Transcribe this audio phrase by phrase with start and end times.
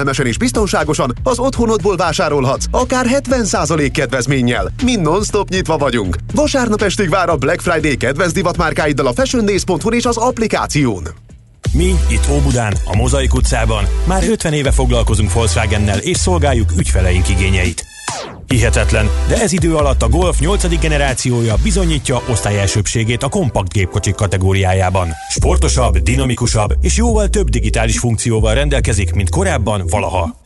[0.00, 4.72] Elmesen és biztonságosan az otthonodból vásárolhatsz, akár 70% kedvezménnyel.
[4.82, 6.16] Mi non-stop nyitva vagyunk.
[6.34, 11.02] Vasárnap estig vár a Black Friday kedvez divatmárkáiddal a fashiondays.hu és az applikáción.
[11.72, 17.84] Mi itt Óbudán, a Mozaik utcában már 50 éve foglalkozunk Volkswagennel és szolgáljuk ügyfeleink igényeit.
[18.48, 20.78] Hihetetlen, de ez idő alatt a Golf 8.
[20.78, 25.08] generációja bizonyítja osztályelsőbségét a kompakt gépkocsik kategóriájában.
[25.30, 30.40] Sportosabb, dinamikusabb és jóval több digitális funkcióval rendelkezik, mint korábban valaha.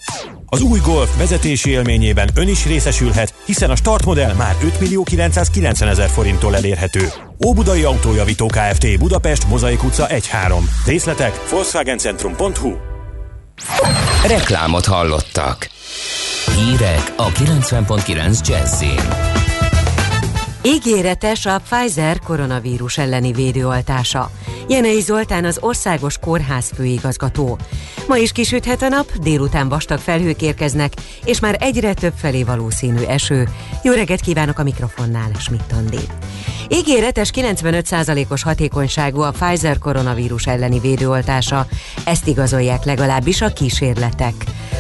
[0.47, 5.89] Az új Golf vezetési élményében ön is részesülhet, hiszen a startmodell már 5 millió 990
[5.89, 7.09] ezer forinttól elérhető.
[7.47, 8.99] Óbudai Autójavító Kft.
[8.99, 10.21] Budapest, Mozaik utca 1-3.
[10.87, 12.73] Részletek volkswagencentrum.hu
[14.27, 15.71] Reklámot hallottak.
[16.57, 19.39] Hírek a 90.9 Jazzin.
[20.63, 24.31] Ígéretes a Pfizer koronavírus elleni védőoltása.
[24.69, 27.59] Jenei Zoltán az Országos Kórház főigazgató.
[28.07, 30.93] Ma is kisüthet a nap, délután vastag felhők érkeznek,
[31.25, 33.49] és már egyre több felé valószínű eső.
[33.83, 36.07] Jó reggelt kívánok a mikrofonnál, Schmidt Andi.
[36.73, 41.67] Ígéretes 95%-os hatékonyságú a Pfizer koronavírus elleni védőoltása,
[42.05, 44.35] ezt igazolják legalábbis a kísérletek.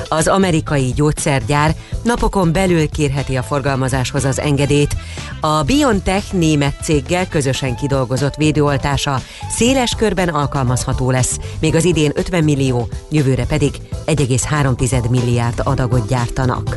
[0.08, 4.96] Az amerikai gyógyszergyár napokon belül kérheti a forgalmazáshoz az engedélyt.
[5.40, 12.44] A BioNTech német céggel közösen kidolgozott védőoltása széles körben alkalmazható lesz, még az idén 50
[12.44, 13.74] millió, jövőre pedig
[14.06, 16.76] 1,3 milliárd adagot gyártanak.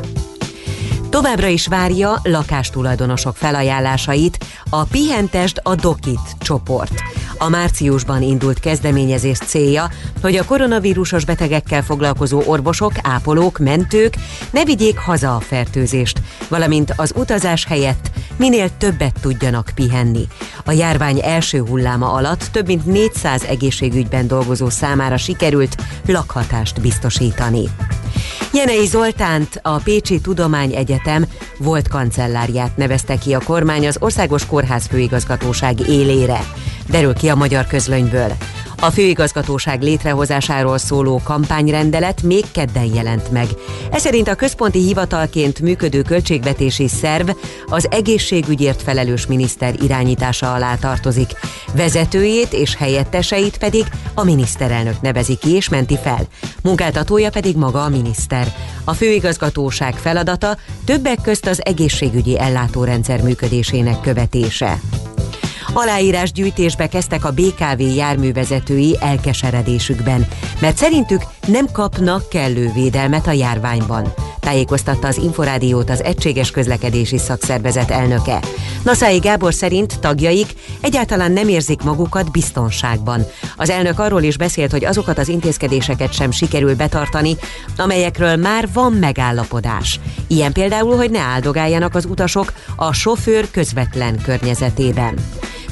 [1.14, 7.02] Továbbra is várja lakástulajdonosok felajánlásait a Pihentest a Dokit csoport.
[7.38, 9.90] A márciusban indult kezdeményezés célja,
[10.22, 14.14] hogy a koronavírusos betegekkel foglalkozó orvosok, ápolók, mentők
[14.50, 20.26] ne vigyék haza a fertőzést, valamint az utazás helyett minél többet tudjanak pihenni.
[20.64, 27.68] A járvány első hulláma alatt több mint 400 egészségügyben dolgozó számára sikerült lakhatást biztosítani.
[28.54, 31.24] Jenei Zoltánt a Pécsi Tudományegyetem
[31.58, 36.40] volt kancellárját nevezte ki a kormány az Országos Kórház főigazgatóság élére.
[36.90, 38.32] Derül ki a magyar közlönyből.
[38.80, 43.46] A főigazgatóság létrehozásáról szóló kampányrendelet még kedden jelent meg.
[43.90, 47.30] Ez szerint a központi hivatalként működő költségvetési szerv
[47.66, 51.30] az egészségügyért felelős miniszter irányítása alá tartozik.
[51.74, 56.26] Vezetőjét és helyetteseit pedig a miniszterelnök nevezi ki és menti fel.
[56.62, 58.52] Munkáltatója pedig maga a miniszter.
[58.84, 64.80] A főigazgatóság feladata többek közt az egészségügyi ellátórendszer működésének követése.
[65.76, 70.26] Aláírás gyűjtésbe kezdtek a BKV járművezetői elkeseredésükben,
[70.60, 74.12] mert szerintük nem kapnak kellő védelmet a járványban
[74.44, 78.40] tájékoztatta az Inforádiót az Egységes Közlekedési Szakszervezet elnöke.
[78.82, 83.26] Naszái Gábor szerint tagjaik egyáltalán nem érzik magukat biztonságban.
[83.56, 87.36] Az elnök arról is beszélt, hogy azokat az intézkedéseket sem sikerül betartani,
[87.76, 90.00] amelyekről már van megállapodás.
[90.26, 95.14] Ilyen például, hogy ne áldogáljanak az utasok a sofőr közvetlen környezetében.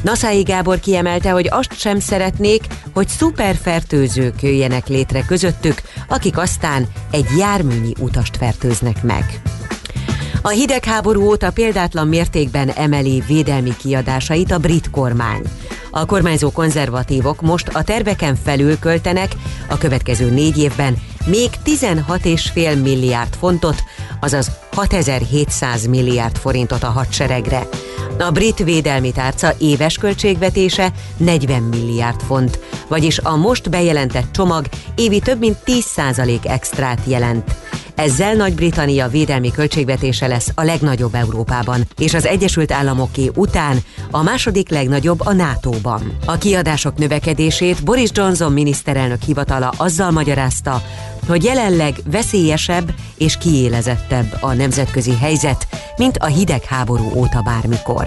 [0.03, 2.63] Naszái Gábor kiemelte, hogy azt sem szeretnék,
[2.95, 9.41] hogy szuperfertőzők jöjjenek létre közöttük, akik aztán egy járműnyi utast fertőznek meg.
[10.43, 15.43] A hidegháború óta példátlan mértékben emeli védelmi kiadásait a brit kormány.
[15.91, 19.33] A kormányzó konzervatívok most a terveken felül költenek
[19.69, 20.97] a következő négy évben
[21.27, 23.83] még 16,5 milliárd fontot,
[24.21, 27.69] azaz 6700 milliárd forintot a hadseregre.
[28.19, 35.19] A brit védelmi tárca éves költségvetése 40 milliárd font, vagyis a most bejelentett csomag évi
[35.19, 37.55] több mint 10% extrát jelent.
[37.95, 43.79] Ezzel Nagy-Britannia védelmi költségvetése lesz a legnagyobb Európában, és az Egyesült Államoké után
[44.11, 46.17] a második legnagyobb a NATO-ban.
[46.27, 50.83] A kiadások növekedését Boris Johnson miniszterelnök hivatala azzal magyarázta,
[51.27, 55.67] hogy jelenleg veszélyesebb és kiélezettebb a nemzetközi helyzet,
[55.97, 58.07] mint a hidegháború óta bármikor.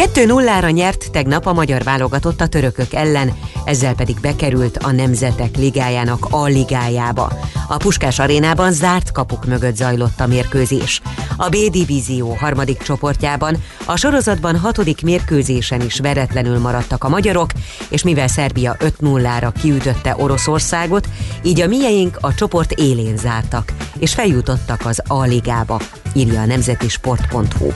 [0.00, 3.32] 2-0-ra nyert tegnap a magyar válogatott a törökök ellen,
[3.64, 7.32] ezzel pedig bekerült a Nemzetek Ligájának A ligájába.
[7.68, 11.00] A Puskás arénában zárt kapuk mögött zajlott a mérkőzés.
[11.36, 17.50] A B divízió harmadik csoportjában a sorozatban hatodik mérkőzésen is veretlenül maradtak a magyarok,
[17.88, 21.08] és mivel Szerbia 5-0-ra kiütötte Oroszországot,
[21.42, 25.80] így a mieink a csoport élén zártak, és feljutottak az A ligába,
[26.14, 27.70] írja a nemzeti sport.hu.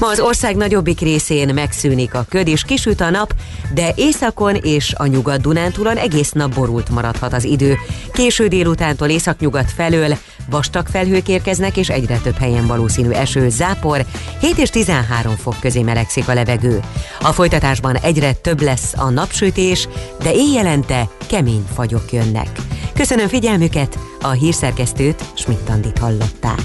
[0.00, 3.34] Ma az ország nagyobbik részén megszűnik a köd és kisüt a nap,
[3.74, 7.78] de északon és a nyugat-dunántúlon egész nap borult maradhat az idő.
[8.12, 10.16] Késő délutántól északnyugat felől
[10.50, 14.04] vastag felhők érkeznek, és egyre több helyen valószínű eső, zápor,
[14.40, 16.80] 7 és 13 fok közé melegszik a levegő.
[17.20, 19.88] A folytatásban egyre több lesz a napsütés,
[20.22, 22.48] de éjjelente kemény fagyok jönnek.
[22.94, 26.62] Köszönöm figyelmüket, A hírszerkesztőt Schmidt-Tandit hallották.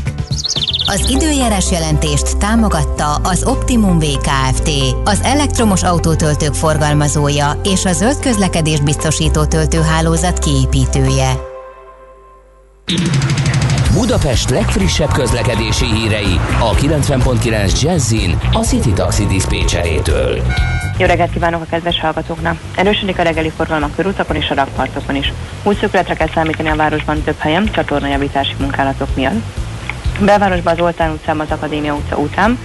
[0.86, 4.70] Az időjárás jelentést támogatta az Optimum VKFT,
[5.04, 11.40] az elektromos autótöltők forgalmazója és a zöld közlekedés biztosító töltőhálózat kiépítője.
[13.94, 20.42] Budapest legfrissebb közlekedési hírei a 90.9 Jazzin a City Taxi Dispécsejétől.
[20.98, 22.60] Jó reggelt kívánok a kedves hallgatóknak!
[22.76, 25.34] Erősödik a reggeli forgalom a körútakon és a rakpartokon is.
[25.64, 29.44] Húszszökületre kell számítani a városban több helyen csatornajavítási munkálatok miatt.
[30.20, 32.60] Belvárosban az Oltán utcában az Akadémia utca után,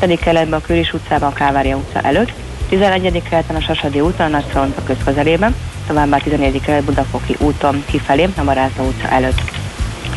[0.00, 0.18] 7.
[0.18, 2.32] keletben a Küris utcában a Kávária utca előtt,
[2.68, 3.22] 11.
[3.28, 5.54] keleten a Sasadi úton a Nagy Szalonta közközelében,
[5.86, 6.60] továbbá 14.
[6.60, 9.49] kelet Budafoki úton kifelé a Marázda utca előtt.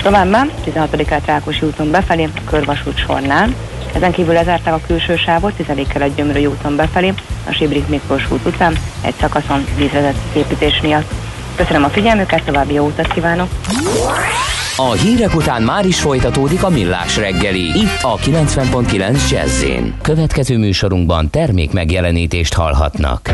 [0.04, 1.06] Továbbá 16.
[1.06, 3.54] kelet Rákosi úton befelé Körvasút sornál,
[3.94, 5.88] ezen kívül lezárták a külső sávot 10.
[5.88, 7.14] kelet Gyömrői úton befelé
[7.48, 11.12] a Sibrik Miklós út után egy szakaszon vízvezet építés miatt.
[11.56, 13.48] Köszönöm a figyelmüket, további jó utat kívánok!
[14.76, 19.66] A hírek után már is folytatódik a millás reggeli, itt a 90.9 jazz
[20.02, 23.34] Következő műsorunkban termék megjelenítést hallhatnak.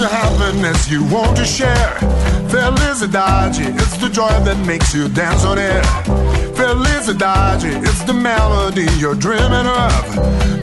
[0.00, 1.92] The happiness you want to share.
[2.48, 5.82] Felicidade, it's the joy that makes you dance on air.
[6.56, 9.92] Felicidade, it's the melody you're dreaming of.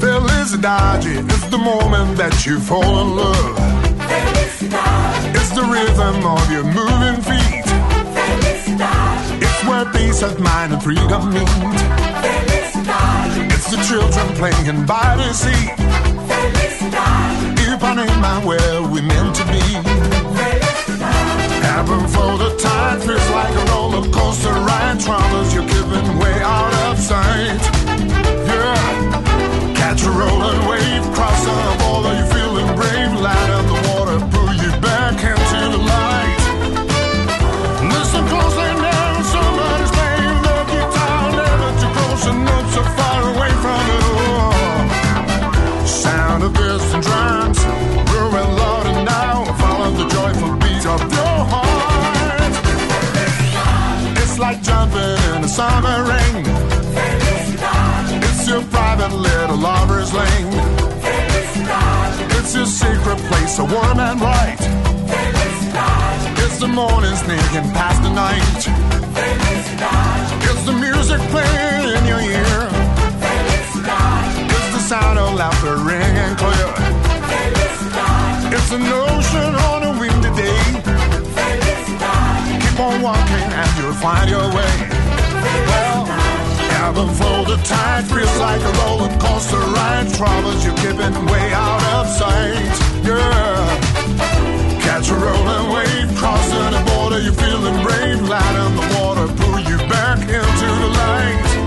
[0.01, 3.56] Felicidade, it's the moment that you fall in love.
[4.10, 7.66] Felicidade, it's the rhythm of your moving feet.
[8.18, 11.54] Felicidade, it's where peace of mind and freedom meet.
[12.25, 15.69] Felicidade, it's the children playing by the sea.
[16.25, 17.47] Felicidade,
[17.78, 19.62] if I name my where we meant to be.
[21.70, 25.00] Heaven for the tide feels like a roller coaster ride.
[25.00, 27.62] Troubles you're giving way out of sight.
[28.50, 33.12] Yeah, catch a rolling wave, cross the border, you're feeling brave.
[33.28, 35.20] Light up the water, pull you back
[54.48, 56.44] like jumping in the summer rain.
[58.28, 60.52] It's your private little lover's lane.
[62.38, 64.62] It's your secret place, so warm and bright.
[66.44, 68.60] It's the morning sneaking past the night.
[70.50, 72.60] It's the music playing in your ear.
[74.56, 76.72] It's the sound of laughter ringing clear.
[78.56, 79.87] It's an ocean on a.
[82.78, 84.76] Keep on walking and you'll find your way.
[85.66, 86.06] Well,
[86.78, 90.14] heaven for the tide feels like a roller coaster ride.
[90.14, 92.78] Troubles you're giving way out of sight.
[93.02, 93.80] Yeah.
[94.84, 98.22] Catch a rolling wave, crossing the border, you're feeling brave.
[98.30, 101.67] Light in the water, pull you back into the light.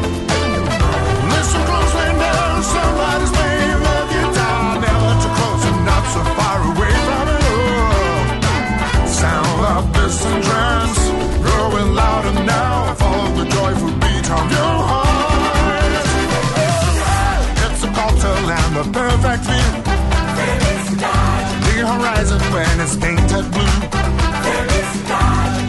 [22.81, 23.77] When it's painted blue.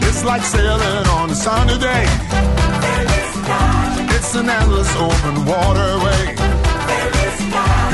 [0.08, 2.04] It's like sailing on a sunny day.
[4.16, 6.22] It's an endless open waterway.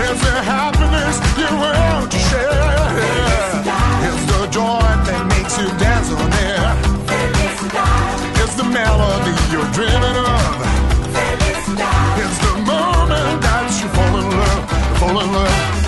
[0.07, 2.79] It's the happiness you want to share.
[4.07, 6.69] It's the joy that makes you dance on air.
[8.43, 10.55] It's the melody you're dreaming of.
[12.23, 15.88] It's the moment that you fall in love, fall in love.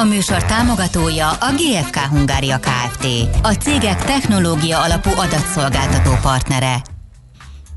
[0.00, 3.06] A műsor támogatója a GFK Hungária Kft.
[3.42, 6.82] A cégek technológia alapú adatszolgáltató partnere.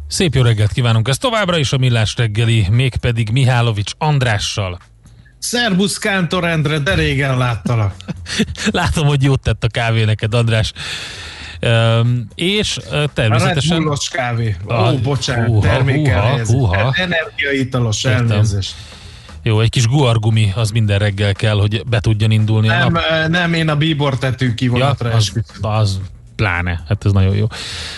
[0.07, 4.79] Szép jó reggelt kívánunk, ez továbbra is a Millás reggeli, mégpedig Mihálovics Andrással.
[5.39, 7.95] Szerbusz Kántor Endre, de régen láttalak.
[8.71, 10.73] Látom, hogy jót tett a kávé neked, András.
[11.61, 13.81] Um, és uh, természetesen...
[13.81, 14.55] A Red kávé.
[14.69, 16.55] Ó, bocsánat, uh, termékelhelyezés.
[16.55, 18.75] Uh, Energiaitalos, elnézést.
[19.43, 23.27] Jó, egy kis guargumi az minden reggel kell, hogy be tudjon indulni nem, a nap.
[23.27, 25.31] Nem, én a bíbor tetű kivonatra ja, az,
[25.61, 25.99] az
[26.35, 27.47] pláne, hát ez nagyon jó.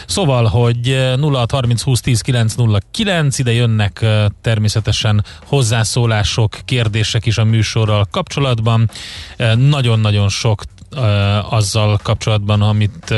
[0.08, 4.06] Szóval, hogy 0630 20 10 909, ide jönnek
[4.42, 8.90] természetesen hozzászólások, kérdések is a műsorral kapcsolatban.
[9.56, 10.64] Nagyon-nagyon sok
[11.50, 13.16] azzal kapcsolatban, amit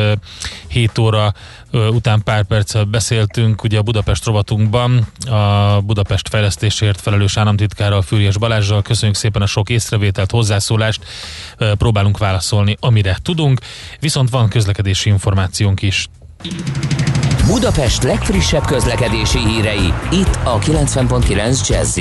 [0.67, 1.33] 7 óra
[1.71, 8.81] után pár perccel beszéltünk, ugye a Budapest rovatunkban, a Budapest fejlesztésért felelős államtitkárral, Fűries Balázsral.
[8.81, 11.05] Köszönjük szépen a sok észrevételt, hozzászólást,
[11.77, 13.59] próbálunk válaszolni, amire tudunk,
[13.99, 16.07] viszont van közlekedési információnk is.
[17.45, 21.97] Budapest legfrissebb közlekedési hírei, itt a 90.9 jazz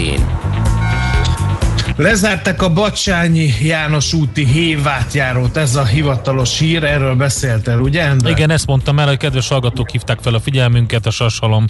[1.97, 8.31] Lezárták a Bacsányi János úti hévátjárót, ez a hivatalos hír, erről beszéltél, ugye Endre?
[8.31, 11.65] Igen, ezt mondtam el, hogy kedves hallgatók hívták fel a figyelmünket, a Sassalom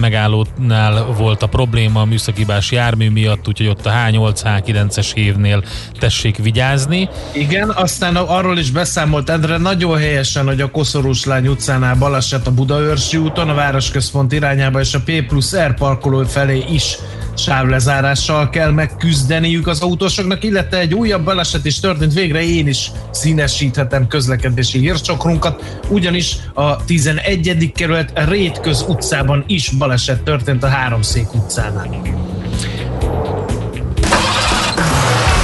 [0.00, 5.62] megállónál volt a probléma a műszakibás jármű miatt, úgyhogy ott a H8, H9-es hévnél
[5.98, 7.08] tessék vigyázni.
[7.32, 12.50] Igen, aztán arról is beszámolt Endre nagyon helyesen, hogy a Koszorús Lány utcánál baleset a
[12.50, 16.98] Budaörsi úton, a városközpont irányába és a P plusz R parkoló felé is
[17.38, 24.06] sávlezárással kell megküzdeniük az autósoknak, illetve egy újabb baleset is történt, végre én is színesíthetem
[24.06, 27.72] közlekedési hírcsokrunkat, ugyanis a 11.
[27.74, 31.88] kerület Rétköz utcában is baleset történt a Háromszék utcánál.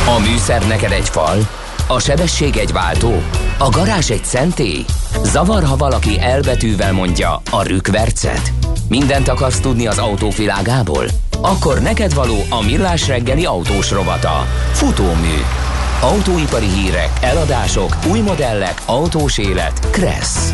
[0.07, 1.49] A műszer neked egy fal,
[1.87, 3.23] a sebesség egy váltó,
[3.59, 4.85] a garázs egy szentély.
[5.23, 8.62] Zavar, ha valaki elbetűvel mondja a rükvercet.
[8.99, 11.05] Mindent akarsz tudni az autóvilágából?
[11.41, 14.47] Akkor neked való a millás reggeli autós rovata.
[14.73, 15.37] Futómű.
[16.01, 19.91] Autóipari hírek, eladások, új modellek, autós élet.
[19.91, 20.53] Kressz.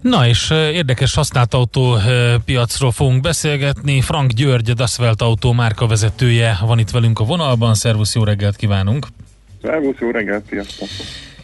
[0.00, 1.96] Na és érdekes használt autó
[2.44, 4.00] piacról fogunk beszélgetni.
[4.00, 7.74] Frank György, a Dasvelt autó márka vezetője van itt velünk a vonalban.
[7.74, 9.06] Szervusz, jó reggelt kívánunk!
[9.62, 10.88] Szervusz, jó reggelt, sziasztok!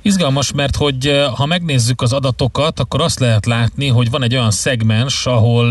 [0.07, 4.51] Izgalmas, mert hogy ha megnézzük az adatokat, akkor azt lehet látni, hogy van egy olyan
[4.51, 5.71] szegmens, ahol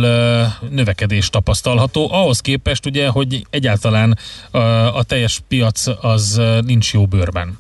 [0.70, 4.18] növekedés tapasztalható, ahhoz képest ugye, hogy egyáltalán
[4.94, 7.58] a teljes piac az nincs jó bőrben.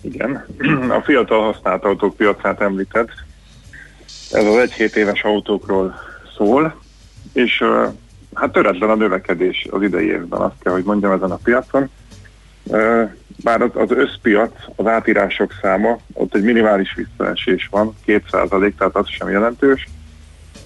[0.00, 0.46] Igen,
[0.98, 3.10] a fiatal használt autók piacát említett.
[4.30, 5.94] Ez az egy-hét éves autókról
[6.36, 6.80] szól,
[7.32, 7.62] és
[8.34, 11.90] hát töretlen a növekedés az idei évben, azt kell, hogy mondjam ezen a piacon
[13.42, 19.08] bár az, az összpiac, az átírások száma, ott egy minimális visszaesés van, 2%, tehát az
[19.08, 19.88] sem jelentős,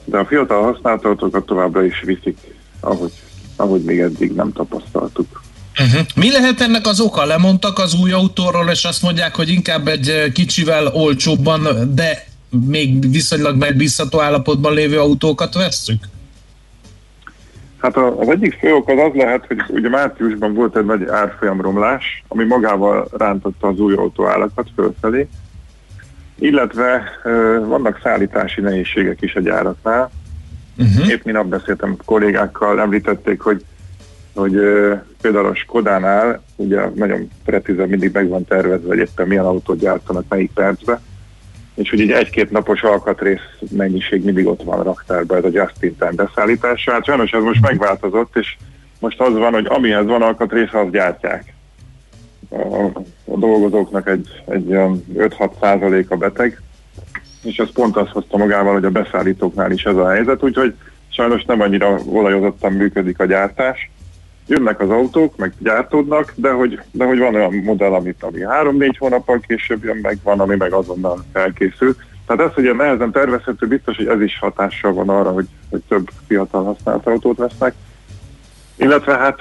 [0.04, 2.38] de a fiatal használtatókat továbbra is viszik,
[2.80, 3.12] ahogy,
[3.56, 5.42] ahogy még eddig nem tapasztaltuk.
[5.80, 6.06] Uh-huh.
[6.14, 7.24] Mi lehet ennek az oka?
[7.24, 13.56] Lemondtak az új autóról, és azt mondják, hogy inkább egy kicsivel olcsóbban, de még viszonylag
[13.56, 16.04] megbízható állapotban lévő autókat vesszük?
[17.80, 22.22] Hát az egyik fő ok az az lehet, hogy ugye márciusban volt egy nagy árfolyamromlás,
[22.28, 25.28] ami magával rántotta az új autóállakat fölfelé,
[26.38, 27.02] illetve
[27.66, 30.10] vannak szállítási nehézségek is a gyáraknál.
[30.78, 31.08] Uh-huh.
[31.08, 33.64] Épp minap beszéltem kollégákkal, említették, hogy,
[34.34, 34.52] hogy
[35.20, 40.24] például a Skodánál ugye nagyon precízen mindig meg van tervezve, hogy éppen milyen autót gyártanak
[40.28, 41.00] melyik percbe,
[41.74, 46.12] és hogy egy egy-két napos alkatrész mennyiség mindig ott van a raktárban, ez a just-in-time
[46.12, 46.84] beszállítás.
[46.90, 48.56] Hát sajnos ez most megváltozott, és
[48.98, 51.54] most az van, hogy amihez van alkatrész, azt gyártják.
[52.48, 52.84] A,
[53.24, 56.62] a dolgozóknak egy, egy 5-6 százalék a beteg,
[57.42, 60.74] és ez pont azt hozta magával, hogy a beszállítóknál is ez a helyzet, úgyhogy
[61.08, 63.90] sajnos nem annyira olajozottan működik a gyártás,
[64.50, 68.96] jönnek az autók, meg gyártódnak, de hogy, de hogy van olyan modell, amit ami három-négy
[68.98, 71.96] hónappal később jön meg, van, ami meg azonnal elkészül.
[72.26, 76.10] Tehát ez, ilyen nehezen tervezhető, biztos, hogy ez is hatással van arra, hogy, hogy több
[76.26, 77.74] fiatal használt autót vesznek.
[78.76, 79.40] Illetve hát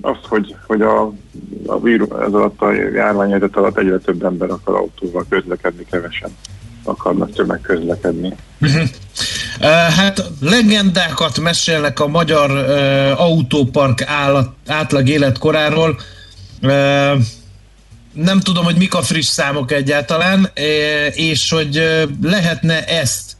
[0.00, 1.12] azt, hogy, hogy a,
[1.66, 6.30] a víru, ez alatt a járványhelyzet alatt egyre több ember akar autóval közlekedni, kevesen
[6.84, 8.34] akarnak tömegközlekedni.
[8.60, 8.88] Uh-huh.
[9.96, 16.00] Hát legendákat mesélnek a magyar uh, autópark állat, átlag életkoráról.
[16.62, 17.22] Uh,
[18.12, 20.50] nem tudom, hogy mik a friss számok egyáltalán,
[21.14, 21.82] és hogy
[22.22, 23.36] lehetne ezt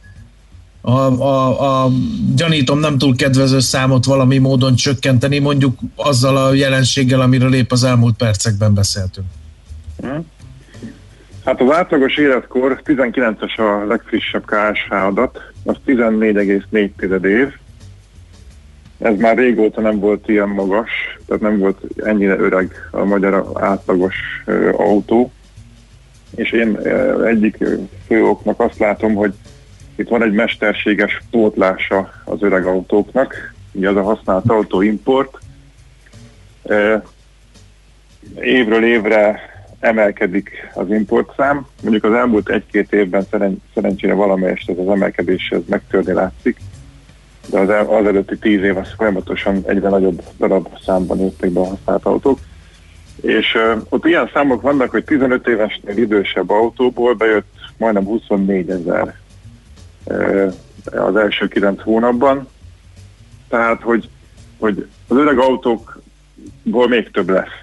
[0.81, 1.91] a, a, a
[2.35, 7.83] gyanítom nem túl kedvező számot valami módon csökkenteni, mondjuk azzal a jelenséggel, amiről épp az
[7.83, 9.27] elmúlt percekben beszéltünk.
[11.45, 17.53] Hát az átlagos életkor 19-es a legfrissebb KSH adat, az 14,4 év.
[18.99, 20.89] Ez már régóta nem volt ilyen magas,
[21.25, 24.15] tehát nem volt ennyire öreg a magyar átlagos
[24.71, 25.31] autó.
[26.35, 26.77] És én
[27.25, 27.57] egyik
[28.07, 29.33] fő oknak azt látom, hogy
[29.95, 35.37] itt van egy mesterséges pótlása az öreg autóknak, ugye az a használt autóimport.
[38.39, 39.52] Évről évre
[39.83, 41.65] emelkedik az importszám.
[41.81, 46.57] Mondjuk az elmúlt egy-két évben szeren- szerencsére valamelyest ez az emelkedés ez megtörni látszik,
[47.49, 52.05] de az, el- az előtti tíz év az folyamatosan egyre nagyobb darab számban a használt
[52.05, 52.39] autók.
[53.21, 59.15] És uh, ott ilyen számok vannak, hogy 15 évesnél idősebb autóból bejött majdnem 24 ezer
[60.03, 60.53] uh,
[60.85, 62.47] az első 9 hónapban.
[63.49, 64.09] Tehát, hogy,
[64.59, 67.62] hogy az öreg autókból még több lesz.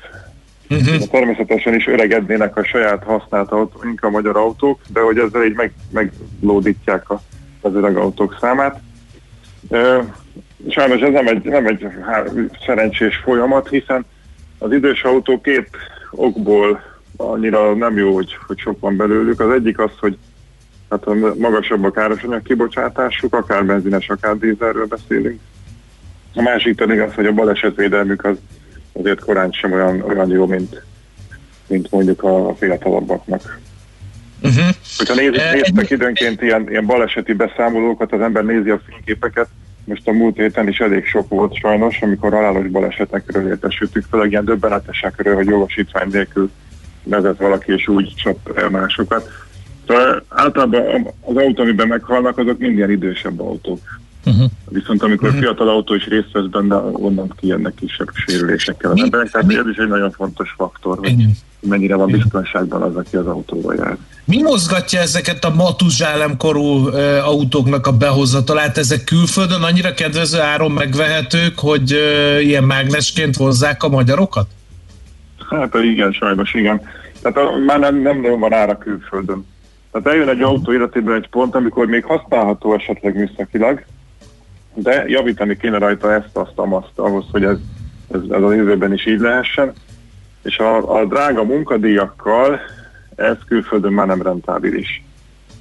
[0.70, 1.08] Uh-huh.
[1.10, 5.72] Természetesen is öregednének a saját használt autóink, a magyar autók, de hogy ezzel így meg,
[5.90, 7.22] meglódítják a,
[7.60, 8.80] az öreg autók számát.
[9.70, 10.04] E,
[10.68, 12.32] sajnos ez nem egy, nem egy há-
[12.66, 14.04] szerencsés folyamat, hiszen
[14.58, 15.68] az idős autó két
[16.10, 16.82] okból
[17.16, 19.40] annyira nem jó, hogy, hogy sok van belőlük.
[19.40, 20.18] Az egyik az, hogy
[20.90, 25.40] hát a magasabb a károsanyag kibocsátásuk, akár benzines, akár dízelről beszélünk.
[26.34, 28.36] A másik pedig az, hogy a balesetvédelmük az
[28.92, 30.82] azért korán sem olyan, olyan jó, mint,
[31.66, 33.58] mint mondjuk a fiatalabbaknak.
[34.42, 34.74] Uh-huh.
[34.96, 39.48] Hogyha néz, néztek időnként ilyen, ilyen baleseti beszámolókat, az ember nézi a fényképeket,
[39.84, 44.44] most a múlt héten is elég sok volt sajnos, amikor halálos balesetekről értesültük, főleg ilyen
[44.44, 46.50] döbbenetesekről, hogy jogosítvány nélkül
[47.02, 49.30] vezet valaki, és úgy csap el másokat.
[49.86, 53.80] Szóval általában az autó, amiben meghalnak, azok mind ilyen idősebb autók.
[54.24, 54.50] Uh-huh.
[54.68, 55.42] Viszont amikor uh-huh.
[55.42, 59.30] fiatal autó is részt vesz benne, onnan kijönnek kisebb sérülésekkel az Mi- emberek.
[59.30, 61.30] Tehát mi- ez is egy nagyon fontos faktor, hogy Igen.
[61.60, 63.96] mennyire van biztonságban az, aki az autóval jár.
[64.24, 68.78] Mi mozgatja ezeket a Matuzsálem korú ö, autóknak a behozatalát?
[68.78, 74.46] Ezek külföldön annyira kedvező áron megvehetők, hogy ö, ilyen mágnesként hozzák a magyarokat?
[75.50, 76.80] Hát igen, sajnos igen.
[77.22, 79.46] Tehát a, már nem, nem nagyon van ára külföldön.
[79.92, 83.84] Tehát eljön egy autó életében egy pont, amikor még használható esetleg műszakilag,
[84.82, 87.56] de javítani kéne rajta ezt, azt, azt ahhoz, hogy ez,
[88.12, 89.72] ez, ez a jövőben is így lehessen.
[90.42, 92.60] És a, a drága munkadíjakkal
[93.16, 95.04] ez külföldön már nem rentábilis.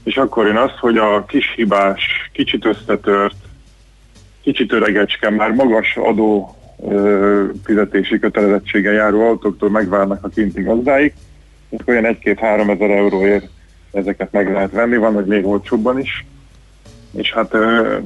[0.04, 3.36] És akkor jön az, hogy a kis hibás, kicsit összetört,
[4.42, 6.56] kicsit öregecske, már magas adó
[6.90, 11.14] ö, fizetési kötelezettséggel járó autóktól megvárnak a kinti gazdáik,
[11.70, 13.50] és olyan egy-két-három ezer euróért
[13.92, 16.26] ezeket meg lehet venni, van, hogy még olcsóbban is,
[17.12, 17.98] és hát ö,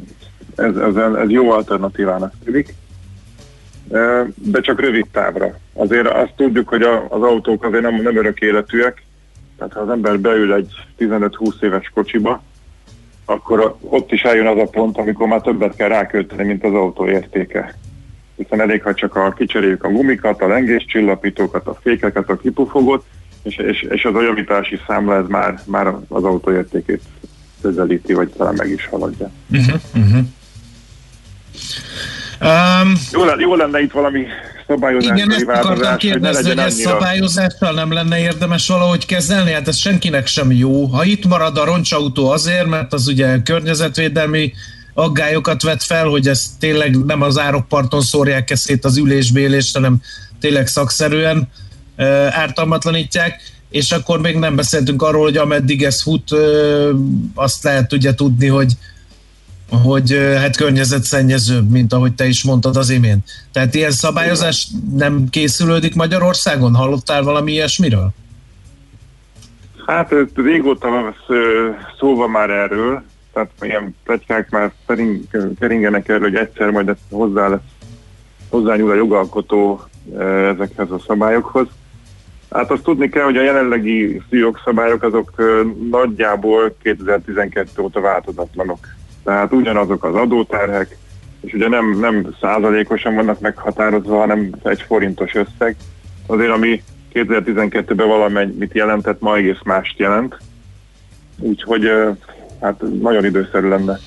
[0.56, 2.76] ez, ez, ez jó alternatívának tűnik,
[4.36, 5.58] de csak rövid távra.
[5.74, 9.04] Azért azt tudjuk, hogy a, az autók azért nem, nem örök életűek,
[9.58, 12.44] tehát ha az ember beül egy 15-20 éves kocsiba,
[13.26, 17.08] akkor ott is eljön az a pont, amikor már többet kell rákölteni, mint az autó
[17.08, 17.76] értéke.
[18.36, 23.06] Hiszen elég, ha csak a, kicseréljük a gumikat, a lengéscsillapítókat, a fékeket, a kipufogót,
[23.44, 27.02] és, és, és az a javítási számla ez már, már az autó értékét
[27.62, 29.32] közelíti, vagy talán meg is haladja.
[29.52, 30.26] Uh-huh, uh-huh.
[32.42, 34.26] Um, Jó, lenne, jó lenne itt valami
[34.68, 39.52] szabályozási igen, ezt akartam hogy kérdezni, hogy legyen ezt szabályozással nem lenne érdemes valahogy kezelni?
[39.52, 40.86] Hát ez senkinek sem jó.
[40.86, 44.54] Ha itt marad a roncsautó azért, mert az ugye környezetvédelmi
[44.94, 50.02] aggályokat vet fel, hogy ez tényleg nem az árokparton szórják ezt szét az ülésbélést, hanem
[50.40, 51.50] tényleg szakszerűen
[51.98, 56.90] uh, ártalmatlanítják, és akkor még nem beszéltünk arról, hogy ameddig ez fut, uh,
[57.36, 58.74] azt lehet ugye tudni, hogy
[59.82, 63.26] hogy hát környezetszennyezőbb, mint ahogy te is mondtad az imént.
[63.52, 66.76] Tehát ilyen szabályozás nem készülődik Magyarországon?
[66.76, 68.10] Hallottál valami ilyesmiről?
[69.86, 75.22] Hát régóta van ez, ö, szó van már erről, tehát ilyen pletykák már kering,
[75.60, 77.60] keringenek erről, hogy egyszer majd ezt hozzá lesz,
[78.50, 79.82] hozzányúl a jogalkotó
[80.20, 81.68] ezekhez a szabályokhoz.
[82.50, 85.32] Hát azt tudni kell, hogy a jelenlegi jogszabályok azok
[85.90, 88.93] nagyjából 2012 óta változatlanok.
[89.24, 90.98] Tehát ugyanazok az adóterhek,
[91.42, 95.76] és ugye nem, nem százalékosan vannak meghatározva, hanem egy forintos összeg.
[96.28, 96.84] Azért, ami
[97.14, 100.38] 2012-ben valamennyit jelentett, ma egész mást jelent.
[101.40, 101.92] Úgyhogy
[102.62, 104.00] hát nagyon időszerű lenne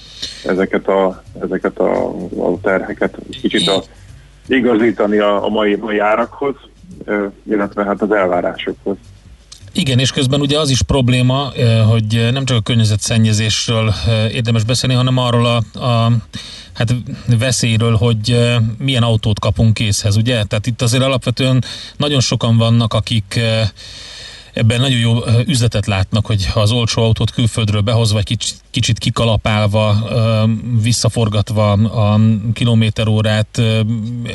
[0.45, 3.83] ezeket a, ezeket a, a terheket kicsit a,
[4.47, 6.55] igazítani a, a mai, mai árakhoz,
[7.43, 8.97] illetve hát az elvárásokhoz.
[9.79, 14.65] Igen, és közben ugye az is probléma, eh, hogy nem csak a környezetszennyezésről eh, érdemes
[14.65, 16.13] beszélni, hanem arról a, a
[16.73, 16.95] hát
[17.39, 20.45] veszélyről, hogy eh, milyen autót kapunk készhez, ugye?
[20.45, 21.65] Tehát itt azért alapvetően
[21.97, 23.41] nagyon sokan vannak, akik
[24.57, 30.09] ebben nagyon jó üzletet látnak, hogy ha az olcsó autót külföldről behozva, kicsit, kicsit kikalapálva,
[30.83, 32.21] visszaforgatva a
[32.53, 33.63] kilométerórát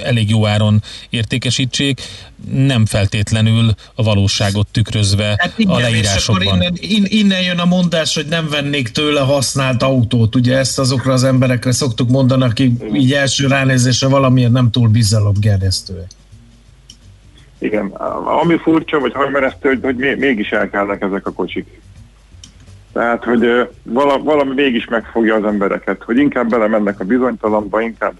[0.03, 2.01] elég jó áron értékesítsék,
[2.53, 6.55] nem feltétlenül a valóságot tükrözve Hát a igen, és akkor leírásokban.
[6.55, 10.35] innen, in, innen jön a mondás, hogy nem vennék tőle használt autót.
[10.35, 16.09] Ugye ezt azokra az emberekre szoktuk mondani, akik így első ránézésre valamiért nem túl bizalomgerjesztőek.
[17.61, 17.85] Igen,
[18.41, 21.81] ami furcsa, vagy hajmeresztő, hogy, hogy még- mégis elkelnek ezek a kocsik.
[22.93, 23.69] Tehát, hogy
[24.23, 28.13] valami mégis megfogja az embereket, hogy inkább belemennek a bizonytalanba, inkább,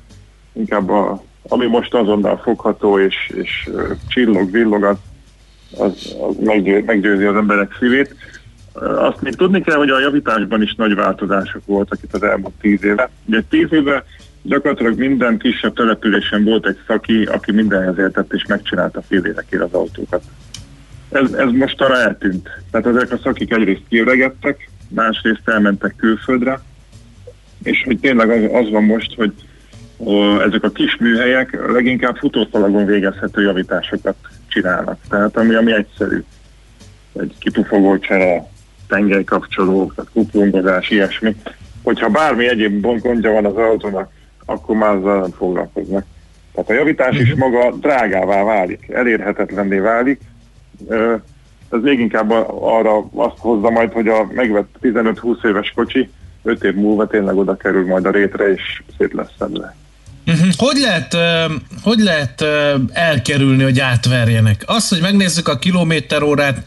[0.53, 3.69] inkább a, ami most azonnal fogható és, és
[4.07, 4.97] csillog, villog, az,
[5.77, 8.15] az, az meggyő, meggyőzi az emberek szívét.
[8.83, 12.83] Azt még tudni kell, hogy a javításban is nagy változások voltak itt az elmúlt tíz
[12.83, 13.09] éve.
[13.25, 14.03] Ugye tíz éve
[14.41, 19.73] gyakorlatilag minden kisebb településen volt egy szaki, aki mindenhez értett és megcsinálta fél évekért az
[19.73, 20.23] autókat.
[21.11, 22.49] Ez, ez most arra eltűnt.
[22.71, 26.59] Tehát ezek a szakik egyrészt kiöregettek, másrészt elmentek külföldre,
[27.63, 29.33] és hogy tényleg az, az van most, hogy
[29.97, 34.15] ó, ezek a kis műhelyek leginkább futószalagon végezhető javításokat
[34.47, 34.99] csinálnak.
[35.09, 36.23] Tehát ami, ami egyszerű.
[37.19, 38.47] Egy kipufogó csere,
[38.87, 41.35] tengelykapcsoló, kuplungozás, ilyesmi.
[41.83, 44.11] Hogyha bármi egyéb gondja van az autónak,
[44.51, 46.05] akkor már azzal nem foglalkoznak.
[46.53, 50.19] Tehát a javítás is maga drágává válik, elérhetetlenné válik,
[51.69, 56.09] ez még inkább arra azt hozza majd, hogy a megvett 15-20 éves kocsi
[56.43, 59.75] 5 év múlva tényleg oda kerül majd a rétre, és szét lesz szedve.
[60.27, 60.47] Uh-huh.
[60.57, 61.15] Hogy lehet,
[61.83, 62.45] hogy lehet
[62.93, 64.63] elkerülni, hogy átverjenek?
[64.65, 66.65] Az, hogy megnézzük a kilométerórát,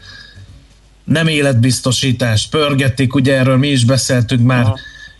[1.03, 4.69] nem életbiztosítás, pörgetik, ugye erről mi is beszéltünk már ö,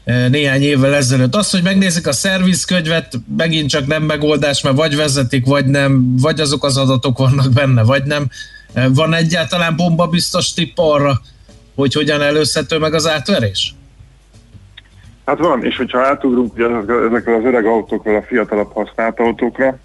[0.05, 1.35] néhány évvel ezelőtt.
[1.35, 6.39] Az, hogy megnézzük a szervizkönyvet, megint csak nem megoldás, mert vagy vezetik, vagy nem, vagy
[6.39, 8.27] azok az adatok vannak benne, vagy nem.
[8.73, 11.21] Ö, Van egyáltalán bombabiztos tipp arra,
[11.75, 13.75] hogy hogyan előzhető meg az átverés?
[15.25, 19.77] Hát van, és hogyha átugrunk ugye ezek- ezekről az öreg autókról a fiatalabb használt autókra,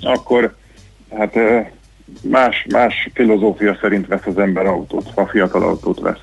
[0.00, 0.54] akkor
[1.16, 1.58] hát ö,
[2.22, 6.18] más, más filozófia szerint vesz az ember autót, ha fiatal autót vesz.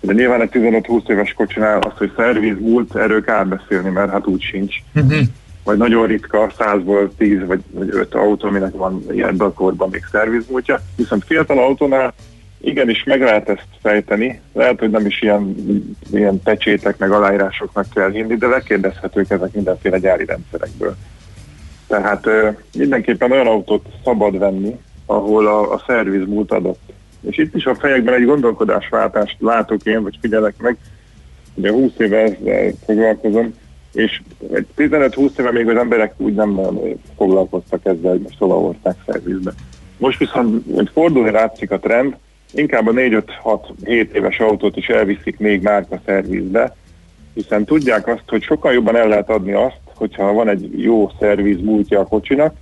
[0.00, 4.26] De nyilván egy 15-20 éves kocsinál azt, hogy szerviz, múlt, erről kár beszélni, mert hát
[4.26, 4.76] úgy sincs.
[4.94, 5.18] Uh-huh.
[5.64, 10.04] Vagy nagyon ritka, 100-ból 10 vagy, vagy 5 autó, aminek van ilyen a korban még
[10.10, 10.80] szervizmúltja.
[10.96, 12.14] Viszont fiatal autónál
[12.60, 15.54] igenis meg lehet ezt fejteni, lehet, hogy nem is ilyen,
[16.12, 20.96] ilyen pecsétek meg aláírásoknak kell hinni, de lekérdezhetők ezek mindenféle gyári rendszerekből.
[21.86, 26.89] Tehát ö, mindenképpen olyan autót szabad venni, ahol a, a szerviz múlt adott.
[27.20, 30.76] És itt is a fejekben egy gondolkodásváltást látok én, vagy figyelek meg,
[31.54, 33.54] ugye 20 éve ezzel foglalkozom,
[33.92, 36.60] és egy 15-20 éve még az emberek úgy nem
[37.16, 39.52] foglalkoztak ezzel, hogy most hova hozták szervizbe.
[39.96, 42.16] Most viszont, hogy fordulni látszik a trend,
[42.52, 46.76] inkább a 4-5-6-7 éves autót is elviszik még márka szervizbe,
[47.34, 51.60] hiszen tudják azt, hogy sokkal jobban el lehet adni azt, hogyha van egy jó szerviz
[51.60, 52.54] múltja a kocsinak,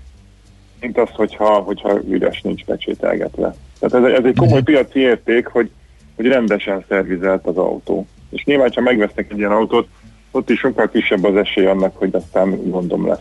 [0.81, 3.55] mint az, hogyha, hogyha üres nincs pecsételgetve.
[3.79, 5.71] Tehát ez, ez egy komoly piaci érték, hogy,
[6.17, 8.07] hogy rendesen szervizelt az autó.
[8.31, 9.89] És nyilván, ha megvesznek egy ilyen autót,
[10.31, 13.19] ott is sokkal kisebb az esély annak, hogy aztán gondom lesz.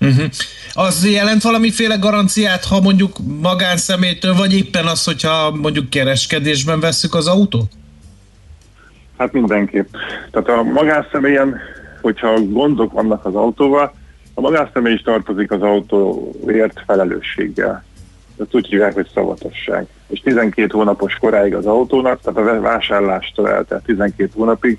[0.00, 0.24] Uh-huh.
[0.72, 7.26] Az jelent valamiféle garanciát, ha mondjuk magánszemélytől, vagy éppen az, hogyha mondjuk kereskedésben vesszük az
[7.26, 7.72] autót?
[9.18, 9.88] Hát mindenképp.
[10.30, 11.60] Tehát a magánszemélyen,
[12.02, 13.94] hogyha gondok vannak az autóval,
[14.34, 17.84] a magánszemély is tartozik az autóért felelősséggel.
[18.38, 19.86] Ezt úgy hívják, hogy szavatosság.
[20.06, 24.78] És 12 hónapos koráig az autónak, tehát a vásárlástól eltelt 12 hónapig,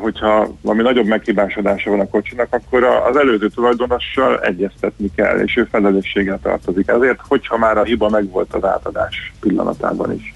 [0.00, 5.64] hogyha valami nagyobb meghibásodása van a kocsinak, akkor az előző tulajdonossal egyeztetni kell, és ő
[5.70, 6.88] felelősséggel tartozik.
[6.88, 10.34] Ezért, hogyha már a hiba megvolt az átadás pillanatában is.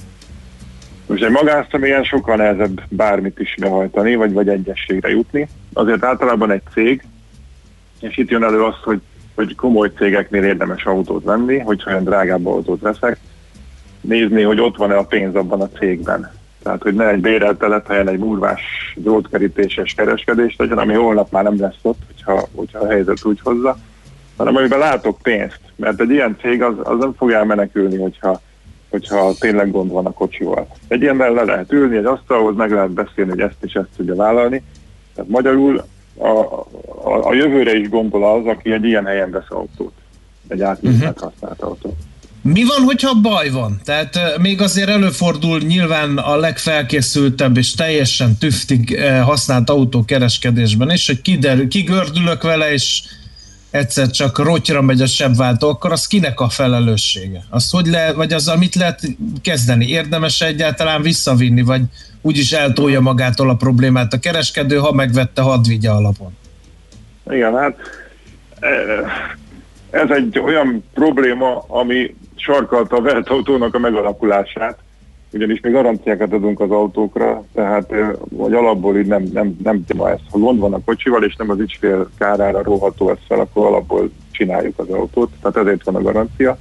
[1.07, 5.49] Most egy magánszemélyen sokkal nehezebb bármit is behajtani, vagy, vagy egyességre jutni.
[5.73, 7.05] Azért általában egy cég,
[8.01, 9.01] és itt jön elő az, hogy,
[9.37, 13.19] hogy komoly cégeknél érdemes autót venni, hogyha olyan drágább autót veszek,
[14.01, 16.31] nézni, hogy ott van-e a pénz abban a cégben.
[16.63, 18.63] Tehát, hogy ne egy bérelt telephelyen egy murvás,
[18.97, 23.77] drótkerítéses kereskedés legyen, ami holnap már nem lesz ott, hogyha, hogyha a helyzet úgy hozza,
[24.37, 25.61] hanem amiben látok pénzt.
[25.77, 28.41] Mert egy ilyen cég az, az nem fog elmenekülni, hogyha,
[28.91, 30.67] hogyha tényleg gond van a kocsival.
[30.89, 34.15] Egy ilyennel le lehet ülni, egy asztalhoz meg lehet beszélni, hogy ezt és ezt tudja
[34.15, 34.63] vállalni.
[35.15, 35.85] Tehát magyarul
[36.19, 36.29] a,
[37.05, 39.93] a, a jövőre is gondol az, aki egy ilyen helyen vesz autót.
[40.49, 41.31] Egy átmentet uh-huh.
[41.31, 41.97] használt autót.
[42.43, 43.81] Mi van, hogyha baj van?
[43.85, 51.69] Tehát még azért előfordul nyilván a legfelkészültebb és teljesen tüftig használt autókereskedésben is, hogy kiderül,
[51.69, 53.03] kigördülök vele, és
[53.77, 57.45] egyszer csak rotyra megy a sebváltó, akkor az kinek a felelőssége?
[57.51, 59.01] Az hogy le, vagy azzal mit lehet
[59.43, 59.89] kezdeni?
[59.89, 61.83] Érdemes egyáltalán visszavinni, vagy
[62.23, 66.37] úgyis eltolja magától a problémát a kereskedő, ha megvette, hadd vigye alapon?
[67.31, 67.77] Igen, hát
[68.61, 68.69] e,
[69.91, 74.79] ez egy olyan probléma, ami sarkalta a autónak a megalakulását,
[75.37, 77.95] ugyanis mi garanciákat adunk az autókra, tehát
[78.29, 80.19] vagy alapból így nem, nem, nem téma ez.
[80.31, 84.11] Ha gond van a kocsival, és nem az ügyfél kárára róható ez fel, akkor alapból
[84.31, 86.59] csináljuk az autót, tehát ezért van a garancia.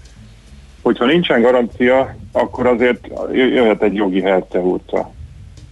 [0.82, 5.12] Hogyha nincsen garancia, akkor azért jöhet egy jogi hercehurca.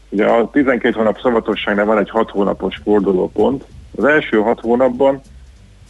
[0.10, 3.63] Ugye a 12 hónap szavatosságnál van egy 6 hónapos fordulópont.
[3.96, 5.22] Az első 6 hónapban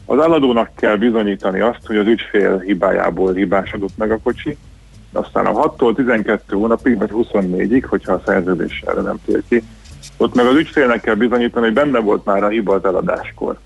[0.06, 4.58] az eladónak kell bizonyítani azt, hogy az ügyfél hibájából hibásodott meg a kocsi,
[5.14, 9.64] aztán a 6-tól 12 hónapig, vagy 24-ig, hogyha a szerződés erre nem tér ki,
[10.18, 13.60] ott meg az ügyfélnek kell bizonyítani, hogy benne volt már a hiba az eladáskor.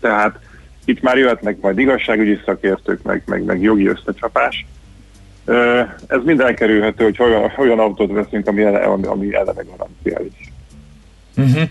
[0.00, 0.38] Tehát
[0.84, 4.66] itt már jöhetnek majd igazságügyi szakértők, meg, meg, meg jogi összecsapás.
[6.06, 10.52] Ez mind elkerülhető, hogy olyan, olyan autót veszünk, ami, ele, ami eleve garanciális.
[11.36, 11.68] Uh-huh.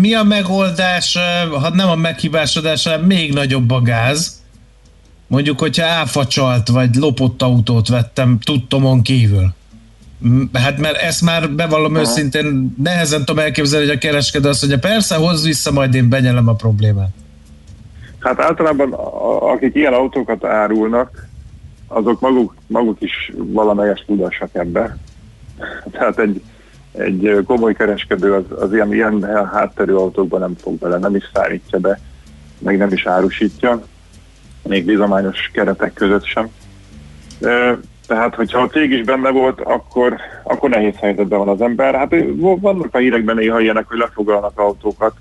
[0.00, 1.18] Mi a megoldás,
[1.60, 4.43] ha nem a meghibásodás, hanem még nagyobb a gáz?
[5.26, 9.54] Mondjuk, hogyha áfacsalt, vagy lopott autót vettem tudtomon kívül.
[10.52, 12.00] Hát mert ezt már bevallom Aha.
[12.00, 16.48] őszintén, nehezen tudom elképzelni, hogy a kereskedő azt mondja, persze, hozz vissza, majd én benyelem
[16.48, 17.10] a problémát.
[18.18, 18.92] Hát általában
[19.40, 21.28] akik ilyen autókat árulnak,
[21.88, 24.96] azok maguk, maguk is valamelyes tudásak ebbe.
[25.90, 26.42] Tehát egy,
[26.92, 31.78] egy komoly kereskedő az, az ilyen, ilyen hátterű autókban nem fog bele, nem is szállítja
[31.78, 32.00] be,
[32.58, 33.82] meg nem is árusítja
[34.68, 36.48] még bizományos keretek között sem.
[38.06, 41.94] Tehát, hogyha a cég is benne volt, akkor, akkor nehéz helyzetben van az ember.
[41.94, 45.14] Hát vannak a hírekben néha ilyenek, hogy lefoglalnak autókat.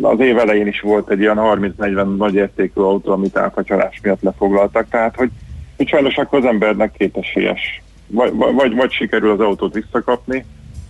[0.00, 4.88] Az év elején is volt egy ilyen 30-40 nagy értékű autó, amit áfacsalás miatt lefoglaltak.
[4.88, 5.30] Tehát, hogy,
[5.76, 7.82] hogy sajnos akkor az embernek kétesélyes.
[8.06, 10.44] Vagy, vagy, vagy sikerül az autót visszakapni,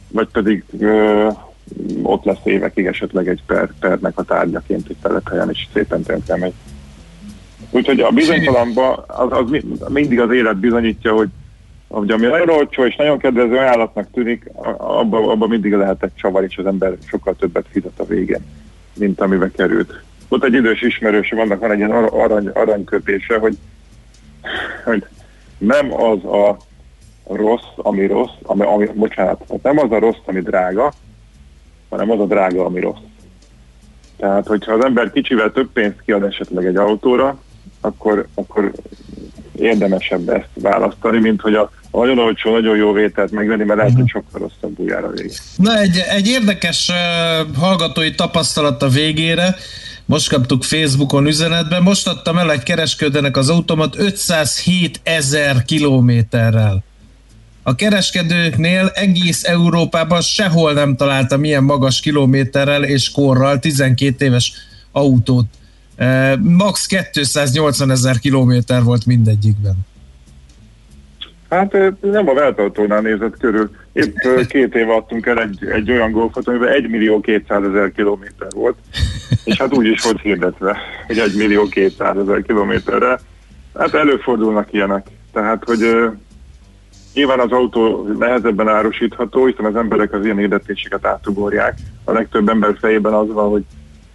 [0.08, 0.64] vagy pedig
[2.02, 6.52] ott lesz évekig esetleg egy per, pernek a tárgyaként egy telephelyen, és szépen tönkre megy.
[7.70, 11.28] Úgyhogy a bizonytalanban az, az mindig az élet bizonyítja, hogy,
[11.88, 16.42] hogy ami nagyon olcsó és nagyon kedvező ajánlatnak tűnik, abban abba mindig lehet egy csavar,
[16.42, 18.44] és az ember sokkal többet fizet a végén,
[18.94, 20.02] mint amibe került.
[20.28, 23.56] Ott egy idős ismerős, vannak van egy ilyen arany, aranykötése, hogy,
[24.84, 25.04] hogy
[25.58, 26.56] nem az a
[27.26, 30.92] rossz, ami rossz, ami, ami bocsánat, nem az a rossz, ami drága,
[31.92, 33.00] hanem az a drága, ami rossz.
[34.16, 37.38] Tehát, hogyha az ember kicsivel több pénzt kiad esetleg egy autóra,
[37.80, 38.72] akkor, akkor
[39.56, 44.02] érdemesebb ezt választani, mint hogy a nagyon olcsó, nagyon jó vételt megvenni, mert lehet, hogy
[44.02, 44.10] mhm.
[44.10, 45.34] sokkal rosszabb újjára vége.
[45.56, 49.56] Na, egy, egy érdekes uh, hallgatói tapasztalat a végére.
[50.04, 56.84] Most kaptuk Facebookon üzenetben, most adtam el egy kereskedőnek az automat 507 ezer kilométerrel.
[57.62, 64.52] A kereskedőknél egész Európában sehol nem találtam milyen magas kilométerrel és korral 12 éves
[64.92, 65.46] autót.
[65.96, 69.76] E, max 280 ezer kilométer volt mindegyikben.
[71.48, 73.70] Hát nem a Veltautónál nézett körül.
[73.92, 74.16] Épp
[74.48, 78.76] két éve adtunk el egy, egy olyan golfot, amiben 1 millió 200 ezer kilométer volt,
[79.44, 83.20] és hát úgy is volt hirdetve, hogy 1 millió 200 ezer kilométerre.
[83.78, 85.06] Hát előfordulnak ilyenek.
[85.32, 86.10] Tehát, hogy
[87.14, 91.78] Nyilván az autó nehezebben árusítható, hiszen az emberek az ilyen hirdetéseket átugorják.
[92.04, 93.64] A legtöbb ember fejében az van, hogy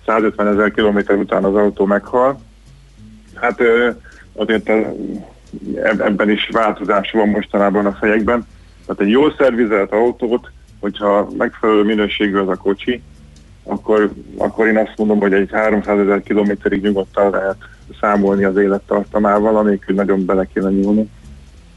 [0.05, 2.39] 150 ezer kilométer után az autó meghal.
[3.33, 3.61] Hát
[4.35, 4.69] azért
[5.81, 8.47] ebben is változás van mostanában a fejekben.
[8.85, 13.01] Tehát egy jól szervizelt autót, hogyha megfelelő minőségű az a kocsi,
[13.63, 17.57] akkor, akkor én azt mondom, hogy egy 300 ezer kilométerig nyugodtan lehet
[18.01, 21.09] számolni az élettartamával, anélkül nagyon bele kéne nyúlni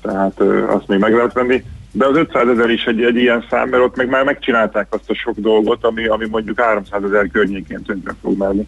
[0.03, 1.65] tehát azt még meg lehet venni.
[1.93, 5.11] De az 500 ezer is egy, egy ilyen szám, mert ott meg már megcsinálták azt
[5.11, 8.67] a sok dolgot, ami, ami mondjuk 300 ezer környékén tönkre fog menni.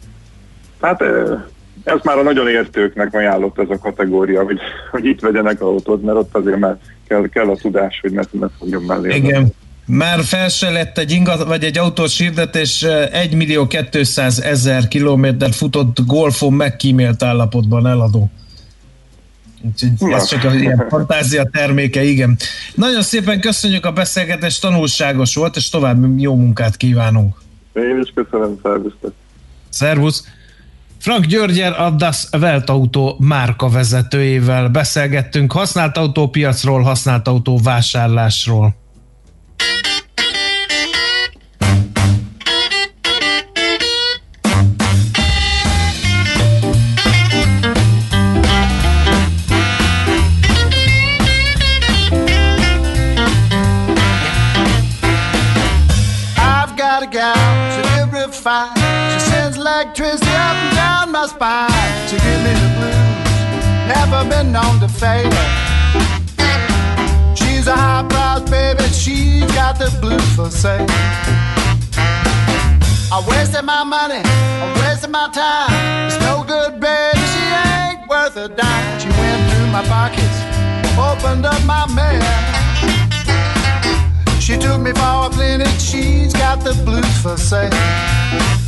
[0.81, 1.35] Tehát ö,
[1.85, 4.59] ez már a nagyon értőknek ajánlott ez a kategória, hogy,
[4.90, 6.77] hogy itt vegyenek autót, mert ott azért már
[7.09, 9.14] kell, kell a tudás, hogy ne, ne fogjon mellé.
[9.14, 9.53] Igen.
[9.87, 15.53] Már fel se lett egy ingat, vagy egy autós hirdetés, 1 millió 200 ezer kilométer
[15.53, 18.31] futott golfon megkímélt állapotban eladó.
[19.62, 22.37] Úgyhogy ez csak a ilyen fantázia terméke, igen.
[22.75, 27.37] Nagyon szépen köszönjük a beszélgetést, tanulságos volt, és tovább jó munkát kívánunk.
[27.72, 29.12] Én is köszönöm, szervusztok.
[29.68, 30.27] Szervusz.
[30.98, 38.75] Frank Györgyer, a Das Welt Auto márka vezetőjével beszélgettünk használt autópiacról, használt autó vásárlásról.
[58.42, 61.70] Sends electricity up and down my spine.
[62.09, 65.31] She gives me the blues, never been known to fail.
[67.37, 70.87] She's a high price baby, she's got the blues for sale.
[73.12, 76.07] I wasted my money, I wasted my time.
[76.07, 78.98] It's no good, baby, she ain't worth a dime.
[78.98, 80.38] She went through my pockets,
[80.98, 82.22] opened up my mail.
[84.40, 87.70] She took me for a clinic, she's got the blues for sale.
[88.33, 88.62] Bye.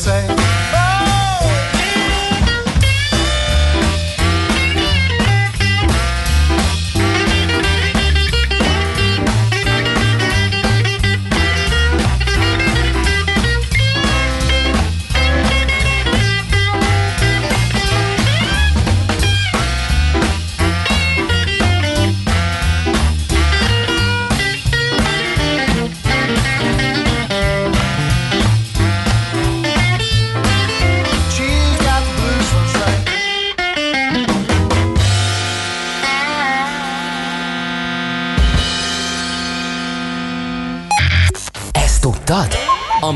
[0.00, 0.39] say.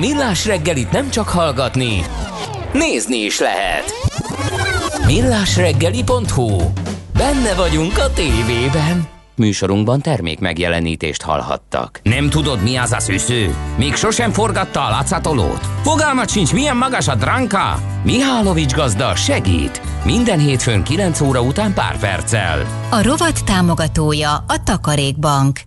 [0.07, 2.05] Millás reggelit nem csak hallgatni,
[2.73, 3.85] nézni is lehet.
[5.07, 6.61] Millásreggeli.hu
[7.17, 9.09] Benne vagyunk a tévében.
[9.37, 12.01] Műsorunkban termék megjelenítést hallhattak.
[12.03, 13.55] Nem tudod, mi az a szűző?
[13.77, 15.69] Még sosem forgatta a látszatolót?
[15.83, 17.79] Fogalmat sincs, milyen magas a dránka?
[18.03, 19.81] Mihálovics gazda segít.
[20.05, 22.67] Minden hétfőn 9 óra után pár perccel.
[22.91, 25.61] A rovat támogatója a Takarékbank.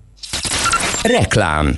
[1.02, 1.78] Reklám.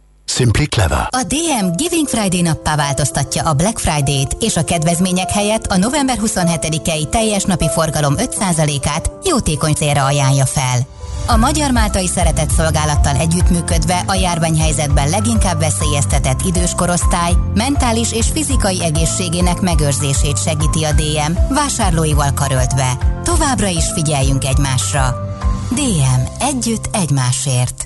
[0.31, 1.07] Simply clever.
[1.09, 6.17] A DM Giving Friday nappá változtatja a Black Friday-t, és a kedvezmények helyett a november
[6.25, 10.79] 27-i teljes napi forgalom 5%-át jótékony célra ajánlja fel.
[11.27, 18.83] A Magyar Máltai Szeretett Szolgálattal együttműködve a járványhelyzetben leginkább veszélyeztetett idős korosztály mentális és fizikai
[18.83, 22.97] egészségének megőrzését segíti a DM vásárlóival karöltve.
[23.23, 25.15] Továbbra is figyeljünk egymásra.
[25.69, 26.45] DM.
[26.47, 27.85] Együtt egymásért.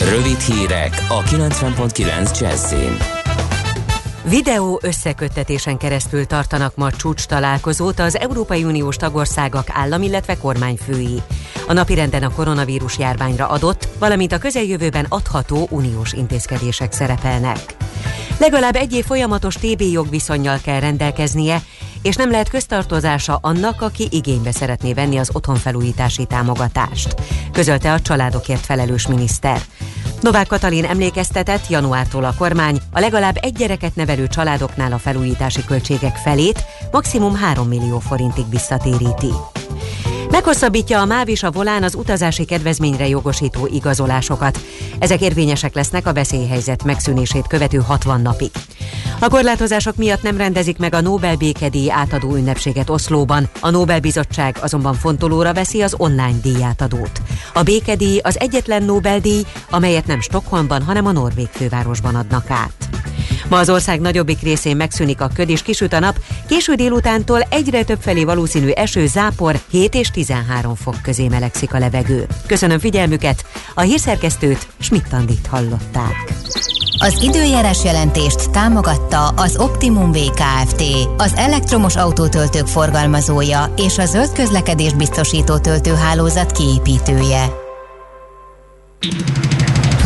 [0.00, 2.96] Rövid hírek a 90.9 Jazzin.
[4.28, 11.22] Videó összeköttetésen keresztül tartanak ma csúcs találkozót az Európai Uniós tagországok állam, illetve kormányfői.
[11.66, 17.76] A napirenden a koronavírus járványra adott, valamint a közeljövőben adható uniós intézkedések szerepelnek.
[18.38, 21.62] Legalább egy év folyamatos TB jogviszonyjal kell rendelkeznie,
[22.02, 27.14] és nem lehet köztartozása annak, aki igénybe szeretné venni az otthonfelújítási támogatást,
[27.52, 29.60] közölte a családokért felelős miniszter.
[30.20, 36.16] Novák Katalin emlékeztetett, januártól a kormány a legalább egy gyereket nevelő családoknál a felújítási költségek
[36.16, 39.32] felét maximum 3 millió forintig visszatéríti.
[40.30, 44.58] Meghosszabbítja a MÁV és a volán az utazási kedvezményre jogosító igazolásokat.
[44.98, 48.50] Ezek érvényesek lesznek a veszélyhelyzet megszűnését követő 60 napig.
[49.20, 53.48] A korlátozások miatt nem rendezik meg a Nobel békedíj átadó ünnepséget Oszlóban.
[53.60, 57.20] A Nobel-bizottság azonban fontolóra veszi az online díjátadót.
[57.54, 62.88] A békedíj az egyetlen Nobel-díj, amelyet nem Stockholmban, hanem a Norvég fővárosban adnak át.
[63.48, 66.18] Ma az ország nagyobbik részén megszűnik a köd és kisüt a nap,
[66.48, 71.78] késő délutántól egyre több felé valószínű eső, zápor, 7 és 13 fok közé melegszik a
[71.78, 72.26] levegő.
[72.46, 73.44] Köszönöm figyelmüket,
[73.74, 76.32] a hírszerkesztőt Schmidt-Tandit hallották.
[76.98, 80.82] Az időjárás jelentést támogatta az Optimum VKFT,
[81.16, 87.64] az elektromos autótöltők forgalmazója és a zöld közlekedés biztosító töltőhálózat kiépítője.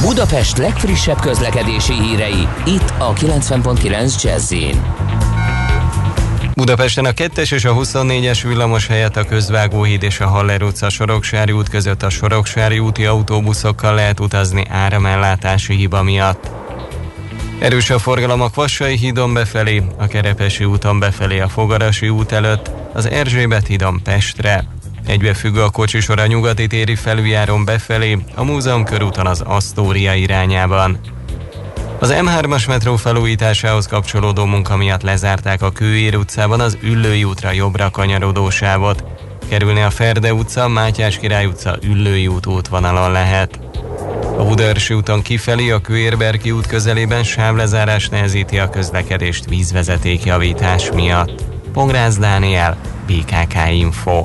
[0.01, 4.55] Budapest legfrissebb közlekedési hírei, itt a 90.9 jazz
[6.55, 11.53] Budapesten a 2-es és a 24-es villamos helyett a Közvágóhíd és a Haller utca Soroksári
[11.53, 16.51] út között a Soroksári úti autóbuszokkal lehet utazni áramellátási hiba miatt.
[17.59, 22.71] Erős a forgalom a Kvassai hídon befelé, a Kerepesi úton befelé a Fogarasi út előtt,
[22.93, 24.65] az Erzsébet hídon Pestre.
[25.11, 31.01] Egybefügg a kocsisor a nyugati téri felüljáron befelé, a múzeum körúton az Asztória irányában.
[31.99, 37.91] Az M3-as metró felújításához kapcsolódó munka miatt lezárták a Kőér utcában az Üllői útra jobbra
[37.91, 39.05] kanyarodó sávot.
[39.49, 43.61] Kerülni a Ferde utca, Mátyás Király utca, Üllői út útvonalon lehet.
[44.39, 51.45] A Budaörsi úton kifelé a Kőérberki út közelében sávlezárás nehezíti a közlekedést vízvezeték javítás miatt.
[51.73, 54.25] Pongrász Dániel, BKK Info.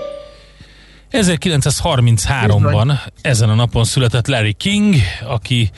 [1.11, 4.95] 1933-ban ezen a napon született Larry King,
[5.27, 5.69] aki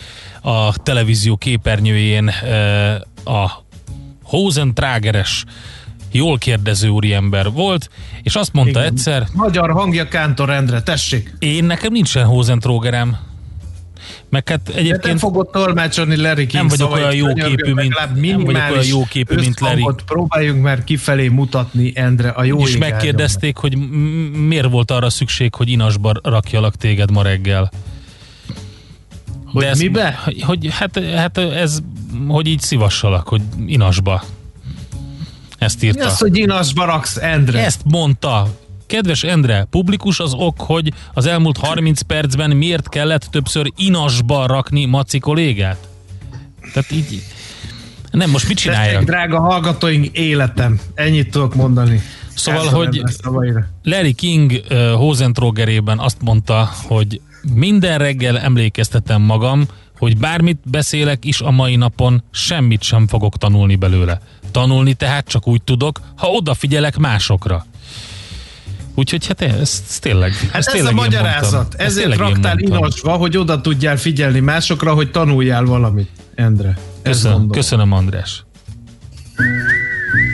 [0.42, 2.94] a televízió képernyőjén e,
[3.26, 3.64] a
[4.24, 5.46] Hosentrágeres
[6.12, 7.90] jól kérdező úriember volt,
[8.24, 8.92] és azt mondta Igen.
[8.92, 9.28] egyszer...
[9.34, 11.34] Magyar hangja Kántor Endre, tessék!
[11.40, 13.18] Én nekem nincsen Hosentrógerem.
[14.30, 15.02] Meg hát egyébként...
[15.02, 18.86] De nem fogod tolmácsolni Larry King Nem vagyok olyan jó képű, mint, nem vagyok olyan
[18.86, 19.88] jó képű, mint Larry.
[20.06, 23.78] Próbáljunk már kifelé mutatni, Endre, a jó És megkérdezték, hogy
[24.48, 27.72] miért volt arra szükség, hogy inasba rakjalak téged ma reggel.
[29.46, 30.20] Hogy ez, mibe?
[30.42, 31.80] Hogy, hát, hát ez,
[32.28, 34.24] hogy így szivassalak, hogy inasba.
[35.58, 36.04] Ezt írta.
[36.04, 37.66] Mi az, hogy inasba raksz, Endre?
[37.66, 38.48] Ezt mondta.
[38.94, 44.86] Kedves Endre, publikus az ok, hogy az elmúlt 30 percben miért kellett többször inasba rakni
[44.86, 45.88] Maci kollégát?
[46.74, 47.24] Tehát így...
[48.12, 49.04] Nem, most mit csináljak?
[49.04, 50.80] Drága hallgatóink, életem.
[50.94, 52.02] Ennyit tudok mondani.
[52.36, 53.04] Szóval, hogy
[53.84, 57.22] Larry King uh, Hozentrogerében azt mondta, hogy
[57.54, 59.66] minden reggel emlékeztetem magam,
[59.98, 64.22] hogy bármit beszélek is a mai napon, semmit sem fogok tanulni belőle.
[64.52, 67.66] Tanulni tehát csak úgy tudok, ha odafigyelek másokra.
[68.96, 70.34] Úgyhogy hát ez, ez tényleg.
[70.34, 71.74] Hát ez, ez tényleg a magyarázat.
[71.78, 76.78] Ez Ezért raktál inasva, hogy oda tudjál figyelni másokra, hogy tanuljál valamit, Endre.
[77.04, 78.44] Köszönöm, köszönöm András.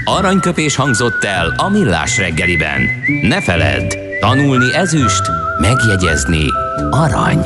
[0.03, 2.82] Aranyköpés hangzott el a millás reggeliben.
[3.22, 5.22] Ne feledd, tanulni ezüst,
[5.60, 6.45] megjegyezni
[6.89, 7.45] arany.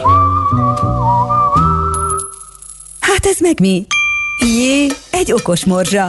[3.00, 3.86] Hát ez meg mi?
[4.40, 6.08] Jé, egy okos morzsa.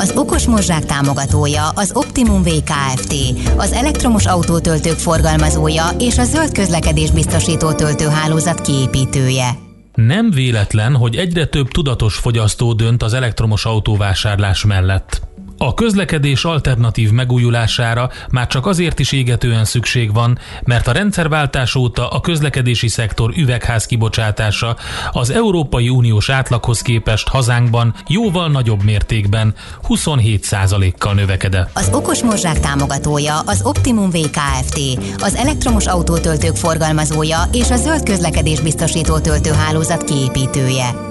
[0.00, 3.14] Az Okos Morzsák támogatója az Optimum VKFT,
[3.56, 9.50] az elektromos autótöltők forgalmazója és a zöld közlekedés biztosító töltőhálózat kiépítője.
[9.94, 15.29] Nem véletlen, hogy egyre több tudatos fogyasztó dönt az elektromos autóvásárlás mellett.
[15.62, 22.08] A közlekedés alternatív megújulására már csak azért is égetően szükség van, mert a rendszerváltás óta
[22.08, 24.76] a közlekedési szektor üvegház kibocsátása
[25.10, 29.54] az Európai Uniós átlaghoz képest hazánkban jóval nagyobb mértékben
[29.88, 31.70] 27%-kal növekedett.
[31.74, 34.80] Az Okos Morzsák támogatója az Optimum VKFT,
[35.16, 41.09] az elektromos autótöltők forgalmazója és a zöld közlekedés biztosító töltőhálózat kiépítője.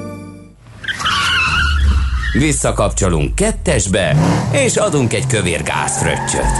[2.33, 4.15] Visszakapcsolunk kettesbe,
[4.51, 6.51] és adunk egy kövér gázfröccsöt.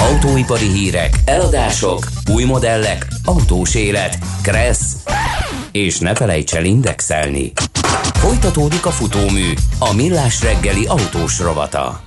[0.00, 4.96] Autóipari hírek, eladások, új modellek, autós élet, kressz,
[5.72, 7.52] és ne felejts el indexelni.
[8.14, 12.00] Folytatódik a futómű, a millás reggeli autós rovata.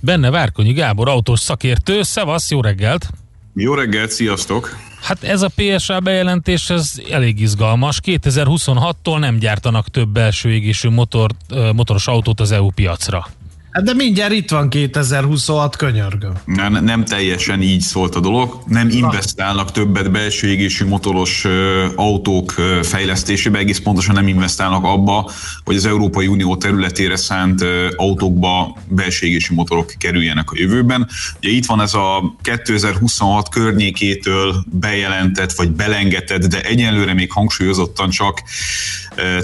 [0.00, 2.02] Benne Várkonyi Gábor, autós szakértő.
[2.02, 3.08] Szevasz, jó reggelt!
[3.54, 4.76] Jó reggelt, sziasztok!
[5.04, 8.00] Hát ez a PSA bejelentés ez elég izgalmas.
[8.04, 11.30] 2026-tól nem gyártanak több belső égésű motor,
[11.74, 13.26] motoros autót az EU piacra.
[13.74, 16.32] Hát de mindjárt itt van 2026, könyörgöm.
[16.44, 18.62] Nem, nem teljesen így szólt a dolog.
[18.66, 21.46] Nem investálnak többet belső égésű motoros
[21.94, 22.50] autók
[22.82, 25.30] fejlesztésébe, egész pontosan nem investálnak abba,
[25.64, 27.64] hogy az Európai Unió területére szánt
[27.96, 31.08] autókba belső égésű motorok kerüljenek a jövőben.
[31.38, 38.42] Ugye itt van ez a 2026 környékétől bejelentett vagy belengetett, de egyenlőre még hangsúlyozottan csak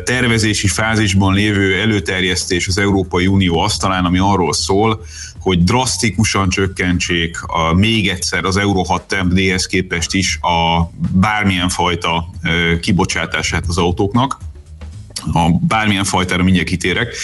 [0.05, 5.05] tervezési fázisban lévő előterjesztés az Európai Unió asztalán, ami arról szól,
[5.41, 12.31] hogy drasztikusan csökkentsék a, még egyszer az Euro 6 TEMP-hez képest is a bármilyen fajta
[12.81, 14.39] kibocsátását az autóknak
[15.33, 17.15] a bármilyen fajtára mindjárt kitérek,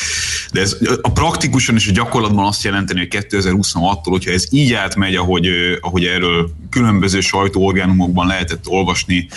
[0.52, 5.14] de ez a praktikusan és a gyakorlatban azt jelenteni, hogy 2026-tól, hogyha ez így átmegy,
[5.14, 5.48] ahogy,
[5.80, 9.28] ahogy erről különböző sajtóorgánumokban lehetett olvasni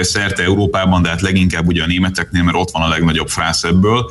[0.00, 4.10] szerte Európában, de hát leginkább ugye a németeknél, mert ott van a legnagyobb frász ebből,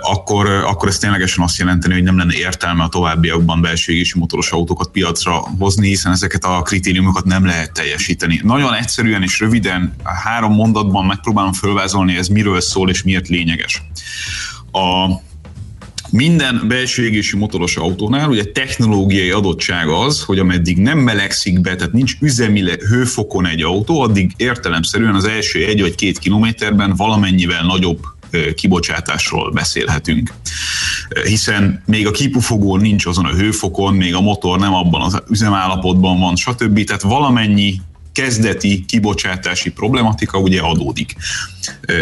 [0.00, 4.50] akkor, akkor ez ténylegesen azt jelenteni, hogy nem lenne értelme a továbbiakban belső égési motoros
[4.50, 8.40] autókat piacra hozni, hiszen ezeket a kritériumokat nem lehet teljesíteni.
[8.42, 13.82] Nagyon egyszerűen és röviden, három mondatban megpróbálom fölvázolni, ez miről szól és miért lényeges.
[14.72, 15.10] A,
[16.10, 21.92] minden belső égési motoros autónál ugye technológiai adottság az, hogy ameddig nem melegszik be, tehát
[21.92, 27.98] nincs üzemi hőfokon egy autó, addig értelemszerűen az első egy vagy két kilométerben valamennyivel nagyobb
[28.54, 30.32] kibocsátásról beszélhetünk.
[31.24, 36.18] Hiszen még a kipufogó nincs azon a hőfokon, még a motor nem abban az üzemállapotban
[36.18, 36.84] van, stb.
[36.84, 37.80] Tehát valamennyi
[38.12, 41.14] kezdeti kibocsátási problematika ugye adódik.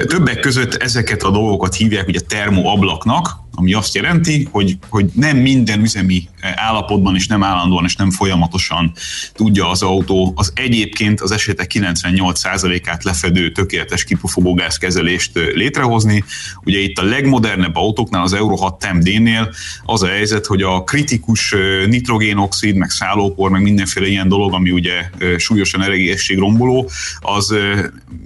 [0.07, 5.81] Többek között ezeket a dolgokat hívják ugye termoablaknak, ami azt jelenti, hogy, hogy nem minden
[5.81, 8.93] üzemi állapotban és nem állandóan és nem folyamatosan
[9.33, 16.25] tudja az autó az egyébként az esetek 98%-át lefedő tökéletes kipufogógázkezelést létrehozni.
[16.65, 19.53] Ugye itt a legmodernebb autóknál, az Euro 6 TMD-nél
[19.85, 21.55] az a helyzet, hogy a kritikus
[21.87, 27.55] nitrogénoxid, meg szállópor, meg mindenféle ilyen dolog, ami ugye súlyosan egészségromboló, az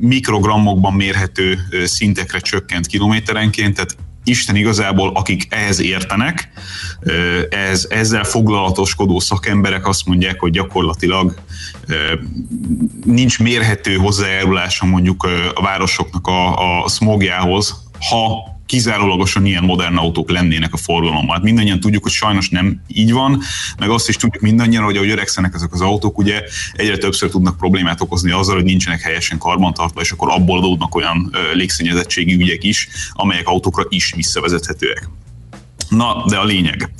[0.00, 6.49] mikrogrammokban mérhető szintekre csökkent kilométerenként, tehát Isten igazából, akik ehhez értenek,
[7.51, 11.35] ez, ezzel foglalatoskodó szakemberek azt mondják, hogy gyakorlatilag
[13.05, 20.72] nincs mérhető hozzájárulása mondjuk a városoknak a, a smogjához, ha kizárólagosan ilyen modern autók lennének
[20.72, 21.34] a forgalomban.
[21.34, 23.42] Hát mindannyian tudjuk, hogy sajnos nem így van,
[23.78, 26.42] meg azt is tudjuk mindannyian, hogy ahogy öregszenek ezek az autók, ugye
[26.72, 31.36] egyre többször tudnak problémát okozni azzal, hogy nincsenek helyesen karbantartva, és akkor abból adódnak olyan
[31.52, 35.08] légszennyezettségi ügyek is, amelyek autókra is visszavezethetőek.
[35.88, 36.90] Na, de a lényeg.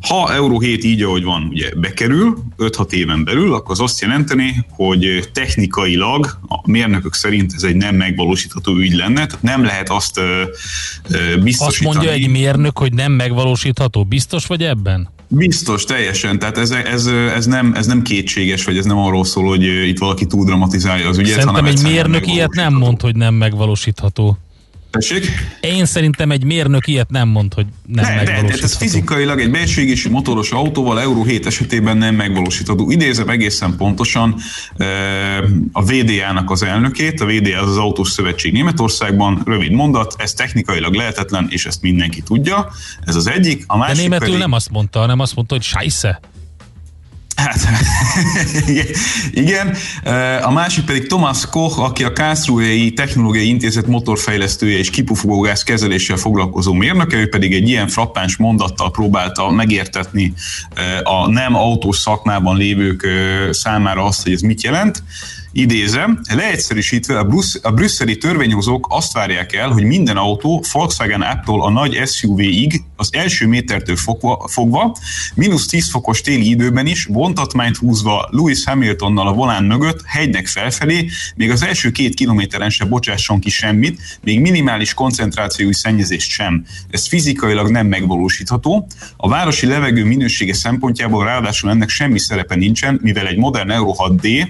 [0.00, 4.66] Ha Euró 7 így, ahogy van, ugye bekerül 5-6 éven belül, akkor az azt jelenteni,
[4.70, 10.20] hogy technikailag a mérnökök szerint ez egy nem megvalósítható ügy lenne, tehát nem lehet azt
[11.42, 11.68] biztosítani.
[11.68, 14.04] Azt mondja egy mérnök, hogy nem megvalósítható.
[14.04, 15.08] Biztos vagy ebben?
[15.28, 16.38] Biztos, teljesen.
[16.38, 19.98] Tehát ez, ez, ez, nem, ez nem kétséges, vagy ez nem arról szól, hogy itt
[19.98, 21.38] valaki túl dramatizálja az ügyet.
[21.38, 24.38] Szerintem egy mérnök ilyet nem mond, hogy nem megvalósítható.
[24.90, 25.30] Tessék?
[25.60, 28.56] Én szerintem egy mérnök ilyet nem mond, hogy nem de, megvalósítható.
[28.56, 32.90] De, ez fizikailag egy belső motoros autóval Euró 7 esetében nem megvalósítható.
[32.90, 34.34] Idézem egészen pontosan
[35.72, 40.94] a VDA-nak az elnökét, a VDA az az Autós Szövetség Németországban, rövid mondat, ez technikailag
[40.94, 42.70] lehetetlen, és ezt mindenki tudja.
[43.04, 43.64] Ez az egyik.
[43.66, 44.40] A másik de németül pedig...
[44.40, 46.20] nem azt mondta, hanem azt mondta, hogy scheisse.
[47.38, 47.68] Hát,
[49.32, 49.74] igen.
[50.42, 56.72] A másik pedig Thomas Koch, aki a Karlsruhei Technológiai Intézet motorfejlesztője és kipufogógáz kezeléssel foglalkozó
[56.72, 60.32] mérnöke, ő pedig egy ilyen frappáns mondattal próbálta megértetni
[61.02, 63.08] a nem autós szakmában lévők
[63.50, 65.02] számára azt, hogy ez mit jelent.
[65.58, 71.62] Idézem, leegyszerűsítve a, Brüssz, a brüsszeli törvényhozók azt várják el, hogy minden autó Volkswagen Apple
[71.62, 74.96] a nagy SUV-ig az első métertől fogva, fogva
[75.34, 81.08] mínusz 10 fokos téli időben is vontatmányt húzva Lewis Hamiltonnal a volán mögött hegynek felfelé,
[81.36, 86.64] még az első két kilométeren se bocsásson ki semmit, még minimális koncentrációi szennyezést sem.
[86.90, 88.86] Ez fizikailag nem megvalósítható.
[89.16, 94.46] A városi levegő minősége szempontjából ráadásul ennek semmi szerepe nincsen, mivel egy modern Euro 6D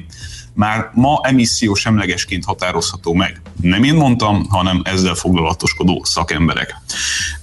[0.59, 3.41] már ma emisszió semlegesként határozható meg.
[3.61, 6.77] Nem én mondtam, hanem ezzel foglalatoskodó szakemberek.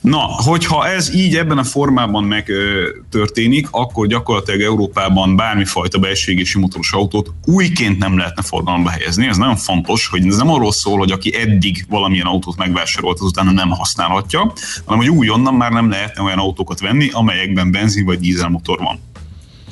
[0.01, 7.31] Na, hogyha ez így ebben a formában megtörténik, akkor gyakorlatilag Európában bármifajta belségési motoros autót
[7.45, 9.27] újként nem lehetne forgalomba helyezni.
[9.27, 13.25] Ez nagyon fontos, hogy ez nem arról szól, hogy aki eddig valamilyen autót megvásárolt, az
[13.25, 14.53] utána nem használhatja,
[14.85, 18.99] hanem hogy újonnan már nem lehetne olyan autókat venni, amelyekben benzin vagy dízelmotor van.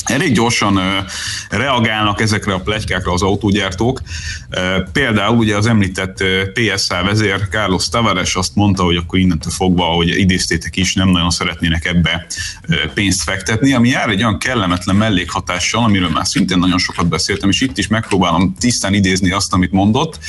[0.03, 0.79] Elég gyorsan
[1.49, 4.01] reagálnak ezekre a plegykákra az autógyártók.
[4.91, 6.23] Például ugye az említett
[6.53, 11.29] PSA vezér Carlos Tavares azt mondta, hogy akkor innentől fogva, hogy idéztétek is, nem nagyon
[11.29, 12.25] szeretnének ebbe
[12.93, 17.61] pénzt fektetni, ami jár egy olyan kellemetlen mellékhatással, amiről már szintén nagyon sokat beszéltem, és
[17.61, 20.19] itt is megpróbálom tisztán idézni azt, amit mondott.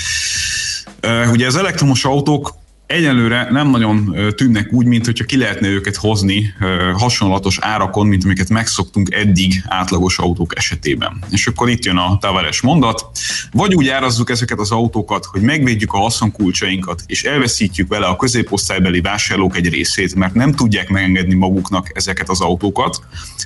[1.30, 6.54] Ugye az elektromos autók egyelőre nem nagyon tűnnek úgy, mint hogyha ki lehetne őket hozni
[6.96, 11.24] hasonlatos árakon, mint amiket megszoktunk eddig átlagos autók esetében.
[11.30, 13.06] És akkor itt jön a Tavares mondat,
[13.52, 19.00] vagy úgy árazzuk ezeket az autókat, hogy megvédjük a haszonkulcsainkat, és elveszítjük vele a középosztálybeli
[19.00, 23.02] vásárlók egy részét, mert nem tudják megengedni maguknak ezeket az autókat,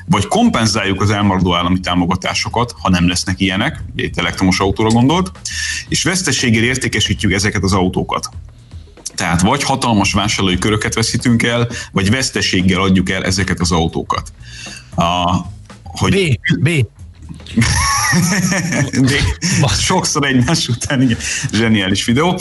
[0.07, 5.31] vagy kompenzáljuk az elmaradó állami támogatásokat, ha nem lesznek ilyenek, egy elektromos autóra gondolt,
[5.89, 8.29] és veszteséggel értékesítjük ezeket az autókat.
[9.19, 14.33] Tehát vagy hatalmas vásárlói köröket veszítünk el, vagy veszteséggel adjuk el ezeket az autókat.
[14.97, 15.37] A,
[15.83, 16.87] hogy B, B.
[19.11, 19.11] B.
[19.81, 21.17] Sokszor egymás után, igen.
[21.53, 22.41] Zseniális videó.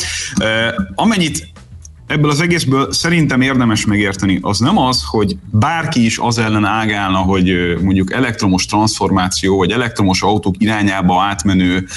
[0.96, 1.48] Amennyit
[2.08, 7.18] ebből az egészből szerintem érdemes megérteni, az nem az, hogy bárki is az ellen ágálna,
[7.18, 11.88] hogy mondjuk elektromos transformáció, vagy elektromos autók irányába átmenő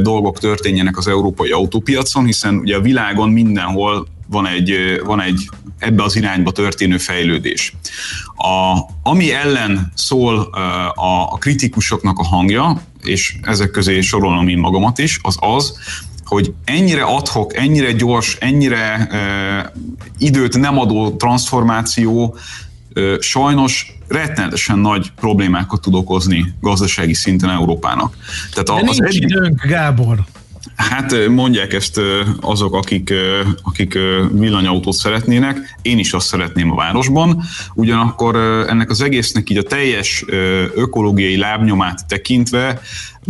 [0.00, 6.02] dolgok történjenek az európai autópiacon, hiszen ugye a világon mindenhol van egy, van egy ebbe
[6.02, 7.74] az irányba történő fejlődés.
[8.36, 10.38] A, ami ellen szól
[10.94, 15.78] a, a kritikusoknak a hangja, és ezek közé sorolom én magamat is, az az,
[16.28, 19.82] hogy ennyire adhok, ennyire gyors, ennyire uh,
[20.18, 22.36] időt nem adó transformáció
[22.94, 28.16] uh, sajnos rettenetesen nagy problémákat tud okozni gazdasági szinten Európának.
[28.52, 30.24] Tehát De nincs időnk, Gábor.
[30.76, 32.00] Hát mondják ezt
[32.40, 33.12] azok, akik,
[33.62, 33.98] akik
[34.32, 35.78] villanyautót szeretnének.
[35.82, 37.42] Én is azt szeretném a városban.
[37.74, 38.36] Ugyanakkor
[38.68, 40.24] ennek az egésznek így a teljes
[40.74, 42.80] ökológiai lábnyomát tekintve,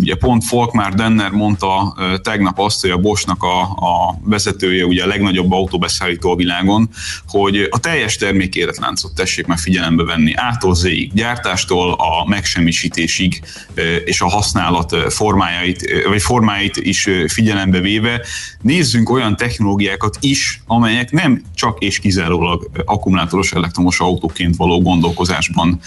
[0.00, 5.06] ugye pont Folkmar Denner mondta tegnap azt, hogy a Boschnak a, a vezetője, ugye a
[5.06, 6.88] legnagyobb autóbeszállító a világon,
[7.26, 13.40] hogy a teljes termékéletláncot tessék már figyelembe venni, ától zéig, gyártástól a megsemmisítésig
[14.04, 18.24] és a használat formájait, vagy formáit is figyelembe véve
[18.60, 25.80] nézzünk olyan technológiákat is, amelyek nem csak és kizárólag akkumulátoros elektromos autóként való gondolkozásban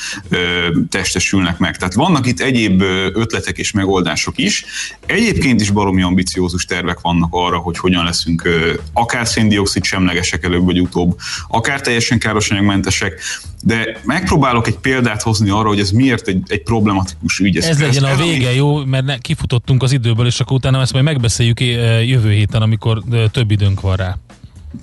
[0.90, 1.78] testesülnek meg.
[1.78, 2.82] Tehát vannak itt egyéb
[3.14, 4.01] ötletek és megoldások
[4.36, 4.66] is.
[5.06, 8.50] Egyébként is baromi ambiciózus tervek vannak arra, hogy hogyan leszünk
[8.94, 13.22] akár széndiokszid semlegesek előbb vagy utóbb, akár teljesen károsanyagmentesek,
[13.64, 17.58] de megpróbálok egy példát hozni arra, hogy ez miért egy, egy problematikus ügy.
[17.58, 20.94] Ez, ez legyen a vége, jó, mert ne, kifutottunk az időből, és akkor utána ezt
[20.94, 21.60] majd megbeszéljük
[22.06, 24.18] jövő héten, amikor több időnk van rá.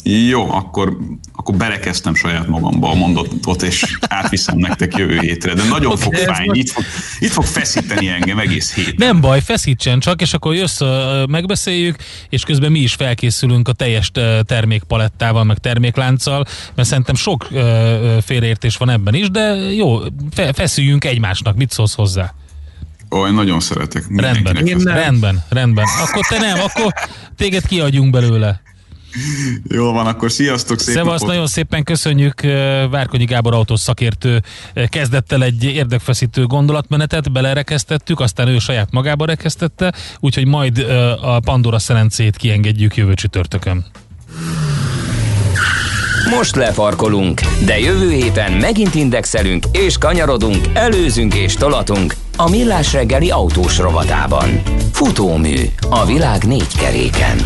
[0.02, 0.96] Jó, akkor,
[1.32, 6.14] akkor belekezdtem saját magamba a mondatot, és átviszem nektek jövő hétre, de nagyon okay, fog
[6.14, 6.84] fájni, itt fog,
[7.18, 8.98] itt fog feszíteni engem egész hét.
[8.98, 10.80] Nem baj, feszítsen csak, és akkor jössz,
[11.28, 11.96] megbeszéljük,
[12.28, 14.10] és közben mi is felkészülünk a teljes
[14.42, 17.48] termékpalettával, meg terméklánccal, mert szerintem sok
[18.24, 19.98] félreértés van ebben is, de jó,
[20.52, 22.34] feszüljünk egymásnak, mit szólsz hozzá?
[23.10, 24.04] Ó, én nagyon szeretek.
[24.16, 25.86] Rendben, rendben, rendben.
[26.08, 26.92] Akkor te nem, akkor
[27.36, 28.60] téged kiadjunk belőle.
[29.68, 32.40] Jó van, akkor sziasztok, szép Szevasz, nagyon szépen köszönjük.
[32.90, 34.42] Várkonyi Gábor autós szakértő
[34.88, 40.78] kezdett el egy érdekfeszítő gondolatmenetet, belerekesztettük, aztán ő saját magába rekesztette, úgyhogy majd
[41.20, 43.84] a Pandora szerencét kiengedjük jövő csütörtökön.
[46.30, 53.30] Most lefarkolunk, de jövő héten megint indexelünk és kanyarodunk, előzünk és tolatunk a Millás reggeli
[53.30, 54.62] autós rovatában.
[54.92, 55.56] Futómű
[55.90, 57.36] a világ négy keréken.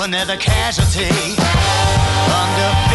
[0.00, 1.08] Another casualty.
[2.30, 2.87] Under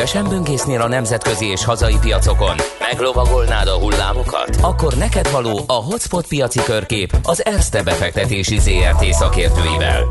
[0.00, 2.56] Szívesen böngésznél a nemzetközi és hazai piacokon?
[2.78, 4.56] Meglovagolnád a hullámokat?
[4.60, 10.02] Akkor neked való a Hotspot piaci körkép az Erste befektetési ZRT szakértőivel.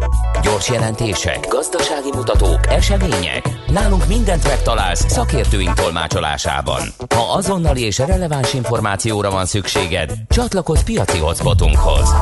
[0.42, 3.50] Gyors jelentések, gazdasági mutatók, események.
[3.68, 6.82] Nálunk mindent megtalálsz szakértőink tolmácsolásában.
[7.16, 12.14] Ha azonnali és releváns információra van szükséged, csatlakozz piaci hotspotunkhoz.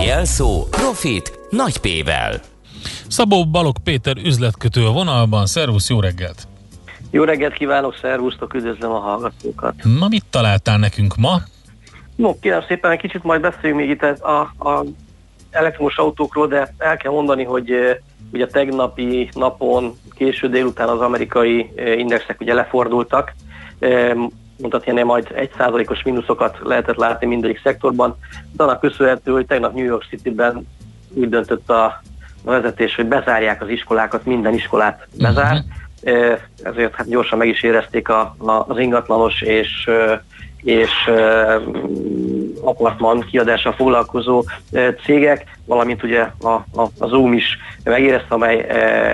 [0.00, 2.40] Jelszó Profit nagy P-vel.
[3.08, 5.46] Szabó Balog Péter üzletkötő a vonalban.
[5.46, 6.48] Szervusz, jó reggelt!
[7.10, 9.74] Jó reggelt kívánok, szervusztok, üdvözlöm a hallgatókat.
[9.98, 11.40] Na, mit találtál nekünk ma?
[12.16, 14.84] No, kérem szépen, egy kicsit majd beszéljünk még itt a, a
[15.50, 17.96] elektromos autókról, de el kell mondani, hogy eh,
[18.32, 23.32] ugye tegnapi napon, késő délután az amerikai eh, indexek ugye lefordultak,
[23.78, 24.12] Eh,
[24.56, 28.16] mondhatni, majd egy százalékos mínuszokat lehetett látni mindegyik szektorban,
[28.52, 30.66] de annak köszönhető, hogy tegnap New York City-ben
[31.14, 32.02] úgy döntött a
[32.44, 35.64] vezetés, hogy bezárják az iskolákat, minden iskolát bezár, Mhm.
[36.02, 40.18] Eh, ezért hát gyorsan meg is érezték a, a, az ingatlanos és, eh,
[40.62, 41.60] és eh,
[42.62, 44.44] apartman kiadással foglalkozó
[45.04, 48.66] cégek, valamint ugye a, a, a Zoom is megérezte, amely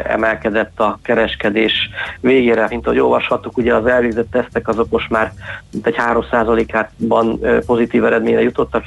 [0.07, 1.73] emelkedett a kereskedés
[2.21, 5.33] végére, mint ahogy olvashattuk, ugye az elvégzett tesztek azok most már
[5.73, 8.85] mint egy 3%-ában eh, pozitív eredményre jutottak,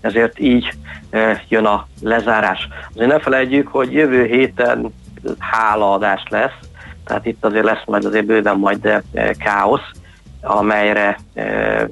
[0.00, 0.72] ezért így
[1.48, 2.68] jön a lezárás.
[2.94, 4.92] Azért ne felejtjük, hogy jövő héten
[5.38, 6.58] hálaadás lesz,
[7.04, 9.90] tehát itt azért lesz majd azért bőven majd eh, káosz,
[10.40, 11.84] amelyre eh,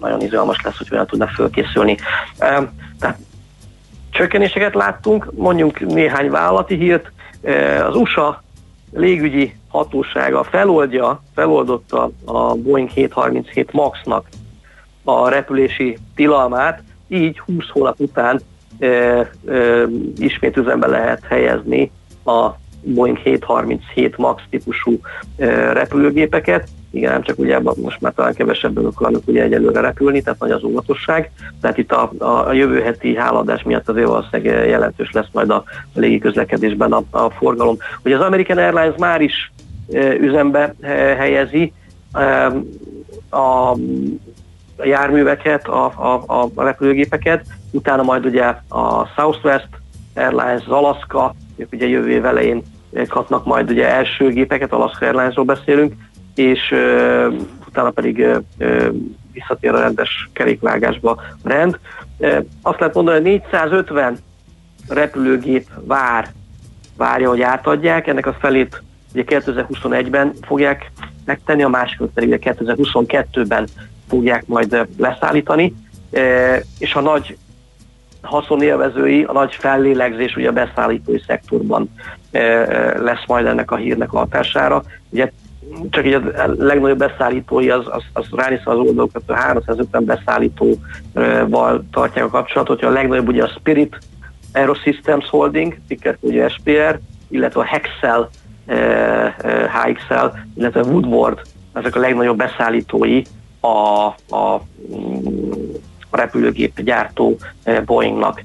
[0.00, 1.96] nagyon izgalmas lesz, hogy olyan tudnak fölkészülni.
[2.38, 2.62] Eh,
[2.98, 3.18] Tehát
[4.10, 7.12] csökkenéseket láttunk, mondjunk néhány vállalati hírt.
[7.86, 8.42] Az USA
[8.92, 14.26] légügyi hatósága feloldja, feloldotta a Boeing 737 MAX-nak
[15.04, 18.40] a repülési tilalmát, így 20 hónap után
[18.78, 19.28] e, e,
[20.18, 21.90] ismét üzembe lehet helyezni
[22.24, 22.48] a
[22.82, 25.00] Boeing 737 MAX típusú
[25.72, 26.68] repülőgépeket.
[26.90, 30.64] Igen, nem csak ugye most már talán kevesebben akarnak ugye egyelőre repülni, tehát nagy az
[30.64, 31.30] óvatosság.
[31.60, 35.64] Tehát itt a, a, a jövő heti háladás miatt azért valószínűleg jelentős lesz majd a,
[35.94, 37.76] a légiközlekedésben a, a forgalom.
[38.04, 39.52] Ugye az American Airlines már is
[39.92, 41.72] e, üzembe e, helyezi
[42.12, 42.46] e,
[43.36, 43.76] a
[44.82, 45.84] a járműveket, a,
[46.26, 49.68] a, a repülőgépeket, utána majd ugye a Southwest
[50.14, 52.62] Airlines, az Alaska, ők ugye jövő év elején
[53.08, 55.94] kapnak majd ugye első gépeket, Alaska Airlinesról beszélünk,
[56.34, 57.34] és uh,
[57.68, 58.18] utána pedig
[58.58, 58.86] uh,
[59.32, 61.78] visszatér a rendes kerékvágásba a rend.
[62.18, 64.18] Uh, azt lehet mondani, hogy 450
[64.88, 66.28] repülőgép vár,
[66.96, 68.82] várja, hogy átadják, ennek a felét
[69.12, 70.90] ugye 2021-ben fogják
[71.24, 73.66] megtenni, a másikat pedig ugye 2022-ben
[74.08, 75.74] fogják majd leszállítani,
[76.12, 77.36] Eh, és a nagy
[78.22, 81.90] haszonélvezői, a nagy fellélegzés ugye a beszállítói szektorban
[82.30, 84.82] eh, eh, lesz majd ennek a hírnek a hatására.
[85.10, 85.30] Ugye
[85.90, 86.22] csak így a
[86.58, 92.88] legnagyobb beszállítói, az, az, az ránézve az oldalokat, a 350 beszállítóval tartják a kapcsolatot, hogy
[92.88, 93.98] a legnagyobb ugye a Spirit
[94.52, 96.98] Aerosystems Holding, ticker ugye SPR,
[97.28, 98.28] illetve a Hexel,
[98.66, 101.40] eh, eh, HXL, illetve Woodward,
[101.72, 103.22] ezek a legnagyobb beszállítói
[103.60, 104.06] a,
[104.36, 104.62] a,
[106.12, 108.42] a repülőgép gyártó eh, Boeingnak.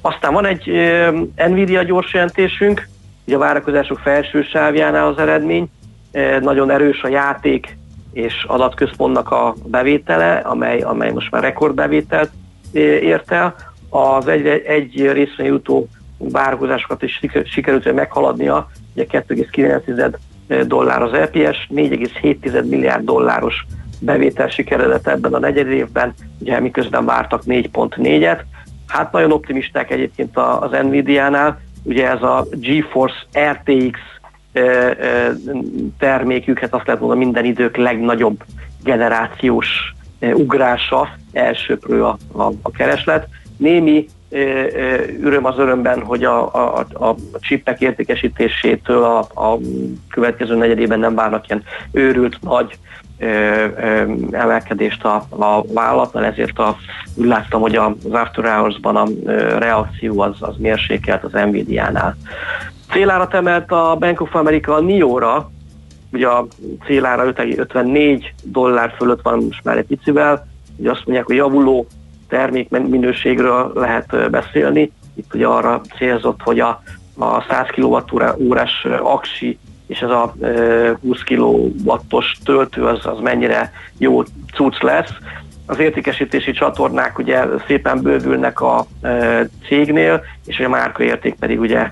[0.00, 2.88] Aztán van egy eh, Nvidia gyors jelentésünk,
[3.26, 5.70] ugye a várakozások felső sávjánál az eredmény,
[6.10, 7.78] eh, nagyon erős a játék
[8.12, 12.30] és adatközpontnak a bevétele, amely, amely most már rekordbevételt
[12.72, 13.54] ért el.
[13.88, 15.88] Az egy, egy részre jutó
[16.18, 23.66] várakozásokat is siker- sikerült meghaladnia, ugye 2,9 dollár az LPS, 4,7 milliárd dolláros
[24.00, 28.40] bevétel sikeredett ebben a negyed évben, ugye miközben vártak 4.4-et.
[28.86, 33.98] Hát nagyon optimisták egyébként az Nvidia-nál, ugye ez a GeForce RTX
[35.98, 38.44] terméküket azt lehet mondani minden idők legnagyobb
[38.84, 43.28] generációs ugrása, elsőprő a, a, a kereslet.
[43.56, 44.06] Némi
[45.22, 49.58] öröm az örömben, hogy a, a, a, csipek értékesítésétől a, a
[50.10, 52.78] következő negyedében nem várnak ilyen őrült nagy
[54.30, 56.76] emelkedést a, a vállalatnál, ezért a,
[57.14, 59.06] úgy láttam, hogy az After Hours-ban a
[59.58, 62.16] reakció az, az mérsékelt az Nvidia-nál.
[62.90, 65.50] Célárat emelt a Bank of America a NIO-ra,
[66.12, 66.46] ugye a
[66.86, 70.46] célára 5,54 dollár fölött van most már egy picivel,
[70.76, 71.86] ugye azt mondják, hogy javuló
[72.28, 74.92] termékminőségről lehet beszélni.
[75.14, 76.82] Itt ugye arra célzott, hogy a,
[77.18, 79.58] a 100 kWh-órás aksi
[79.90, 84.22] és ez a ö, 20 kW-os töltő az, az mennyire jó
[84.54, 85.10] cucc lesz.
[85.66, 88.86] Az értékesítési csatornák ugye szépen bővülnek a
[89.66, 91.90] cégnél, és a márkaérték pedig ugye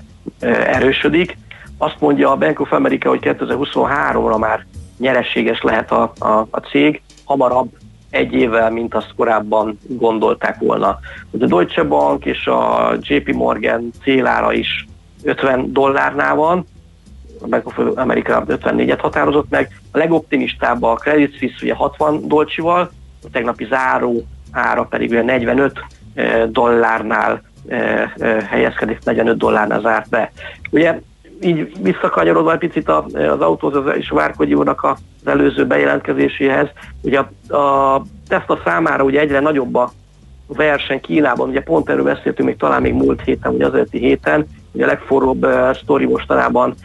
[0.65, 1.37] erősödik.
[1.77, 4.65] Azt mondja a Bank of America, hogy 2023-ra már
[4.97, 7.69] nyereséges lehet a, a, a cég, hamarabb
[8.09, 10.99] egy évvel, mint azt korábban gondolták volna.
[11.31, 14.87] Ugye a Deutsche Bank és a JP Morgan célára is
[15.23, 16.65] 50 dollárnál van,
[17.41, 22.91] a of America 54-et határozott meg, a legoptimistább a Credit Suisse ugye 60 dolcsival,
[23.23, 25.79] a tegnapi záró ára pedig ugye 45
[26.13, 30.31] eh, dollárnál eh, eh, helyezkedik, 45 dollárnál zárt be.
[30.71, 30.99] Ugye
[31.41, 36.67] így visszakanyarodva egy picit az autózás és Várkogyi úrnak az előző bejelentkezéséhez,
[37.01, 39.91] ugye a, a Tesla számára ugye egyre nagyobb a
[40.47, 44.45] verseny Kínában, ugye pont erről beszéltünk még talán még múlt héten, vagy az előtti héten,
[44.71, 46.75] ugye a legforróbb uh, sztori mostanában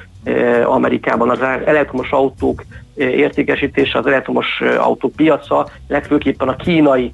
[0.64, 1.30] Amerikában.
[1.30, 2.64] Az elektromos autók
[2.94, 7.12] uh, értékesítése, az elektromos uh, autók piaca, legfőképpen a kínai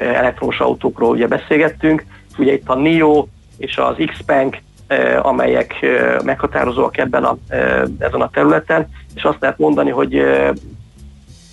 [0.00, 2.04] elektromos autókról ugye beszélgettünk,
[2.38, 3.26] ugye itt a NIO
[3.58, 9.40] és az Xpeng eh, amelyek eh, meghatározóak ebben a, eh, ezen a területen, és azt
[9.40, 10.50] lehet mondani, hogy eh,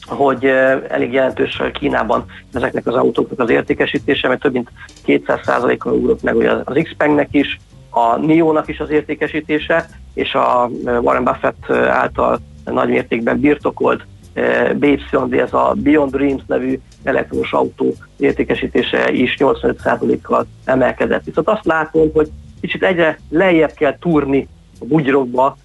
[0.06, 4.72] hogy eh, elég jelentős Kínában ezeknek az autóknak az értékesítése, mert több mint
[5.06, 6.36] 200%-kal ugrott meg
[6.66, 7.60] az Xpengnek is,
[7.96, 14.06] a NIO-nak is az értékesítése, és a eh, Warren Buffett eh, által nagy mértékben birtokolt
[14.34, 21.24] eh, BYD, ez a Beyond Dreams nevű elektromos autó értékesítése is 85%-kal emelkedett.
[21.24, 22.30] Viszont azt látom, hogy
[22.62, 24.48] kicsit egyre lejjebb kell túrni
[24.80, 25.58] a bugyrokba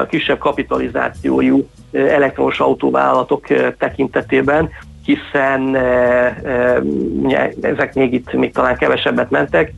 [0.00, 3.46] a kisebb kapitalizációjú elektromos autóvállalatok
[3.78, 4.70] tekintetében,
[5.04, 5.76] hiszen
[7.60, 9.72] ezek még itt még talán kevesebbet mentek,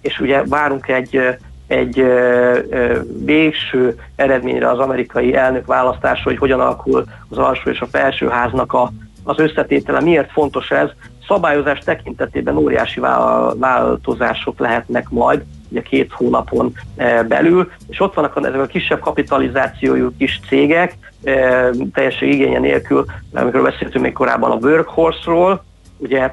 [0.00, 1.36] és ugye várunk egy
[1.66, 2.04] egy
[3.24, 8.72] végső eredményre az amerikai elnök választásra, hogy hogyan alakul az alsó és a felső háznak
[8.72, 8.92] a,
[9.24, 10.00] az összetétele.
[10.00, 10.88] Miért fontos ez?
[11.26, 18.36] Szabályozás tekintetében óriási vál- változások lehetnek majd, ugye két hónapon eh, belül, és ott vannak
[18.36, 24.66] ezek a kisebb kapitalizációjú kis cégek, eh, teljesen igénye nélkül, amikor beszéltünk még korábban a
[24.66, 25.64] Workhorse-ról,
[25.96, 26.30] ugye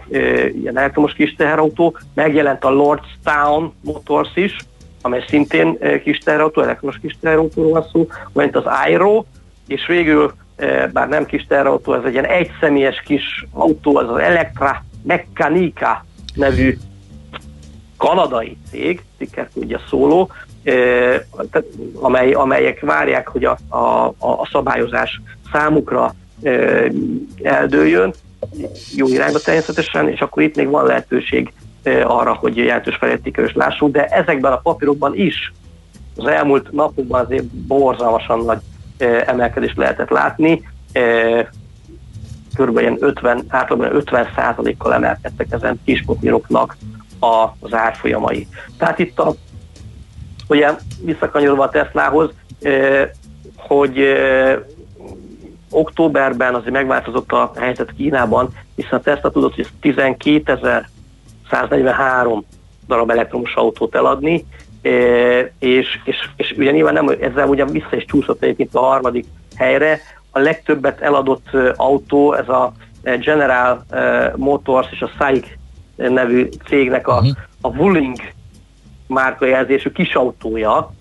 [0.61, 4.55] ilyen elektromos kis teherautó, megjelent a Lordstown Motors is,
[5.01, 9.23] amely szintén kis teherautó, elektromos kis teherautóról van szó, majd az Airo,
[9.67, 10.33] és végül,
[10.93, 16.05] bár nem kis teherautó, ez egy ilyen egyszemélyes kis autó, az az Electra Meccanica
[16.35, 16.77] nevű
[17.97, 20.31] kanadai cég, cikkerkódja szóló,
[20.63, 21.67] eh, tehát
[21.99, 26.13] amely, amelyek várják, hogy a, a, a szabályozás számukra
[27.43, 28.13] eldőljön,
[28.95, 33.93] jó irányba természetesen, és akkor itt még van lehetőség eh, arra, hogy jelentős felértékelést lássunk,
[33.93, 35.53] de ezekben a papírokban is
[36.15, 38.59] az elmúlt napokban azért borzalmasan nagy
[39.25, 40.69] emelkedést lehetett látni.
[42.55, 46.77] Körülbelül ilyen 50, átlagban 50 százalékkal emelkedtek ezen kis papíroknak
[47.59, 48.47] az árfolyamai.
[48.77, 49.33] Tehát itt a,
[50.47, 50.71] ugye
[51.01, 52.29] visszakanyarodva a Teslahoz,
[52.61, 53.09] eh,
[53.55, 53.97] hogy
[55.71, 62.41] októberben azért megváltozott a helyzet Kínában, hiszen a Tesla tudott, hogy 12.143
[62.87, 64.45] darab elektromos autót eladni,
[64.81, 69.25] eh, és, és, és ugye nyilván nem, ezzel ugye vissza is csúszott egyébként a harmadik
[69.55, 69.99] helyre.
[70.31, 72.71] A legtöbbet eladott eh, autó, ez a
[73.03, 73.85] eh, General
[74.35, 75.45] Motors és a SAIC
[75.95, 77.23] nevű cégnek a,
[77.61, 78.17] a Wuling
[79.07, 80.91] márkajelzésű kis autója,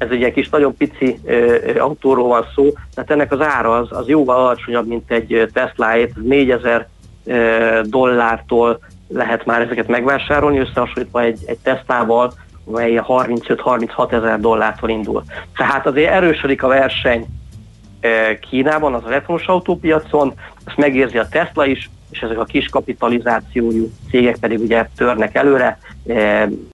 [0.00, 3.88] ez egy ilyen kis nagyon pici ö, autóról van szó, tehát ennek az ára az,
[3.90, 6.88] az jóval alacsonyabb, mint egy Tesla-ét, 4000
[7.24, 12.32] ö, dollártól lehet már ezeket megvásárolni, összehasonlítva egy, egy Teslával,
[12.66, 15.22] amely 35-36 ezer dollártól indul.
[15.56, 17.26] Tehát azért erősödik a verseny
[18.40, 20.32] Kínában, az elektromos autópiacon,
[20.64, 25.78] ezt megérzi a Tesla is, és ezek a kis kapitalizációjú cégek pedig ugye törnek előre,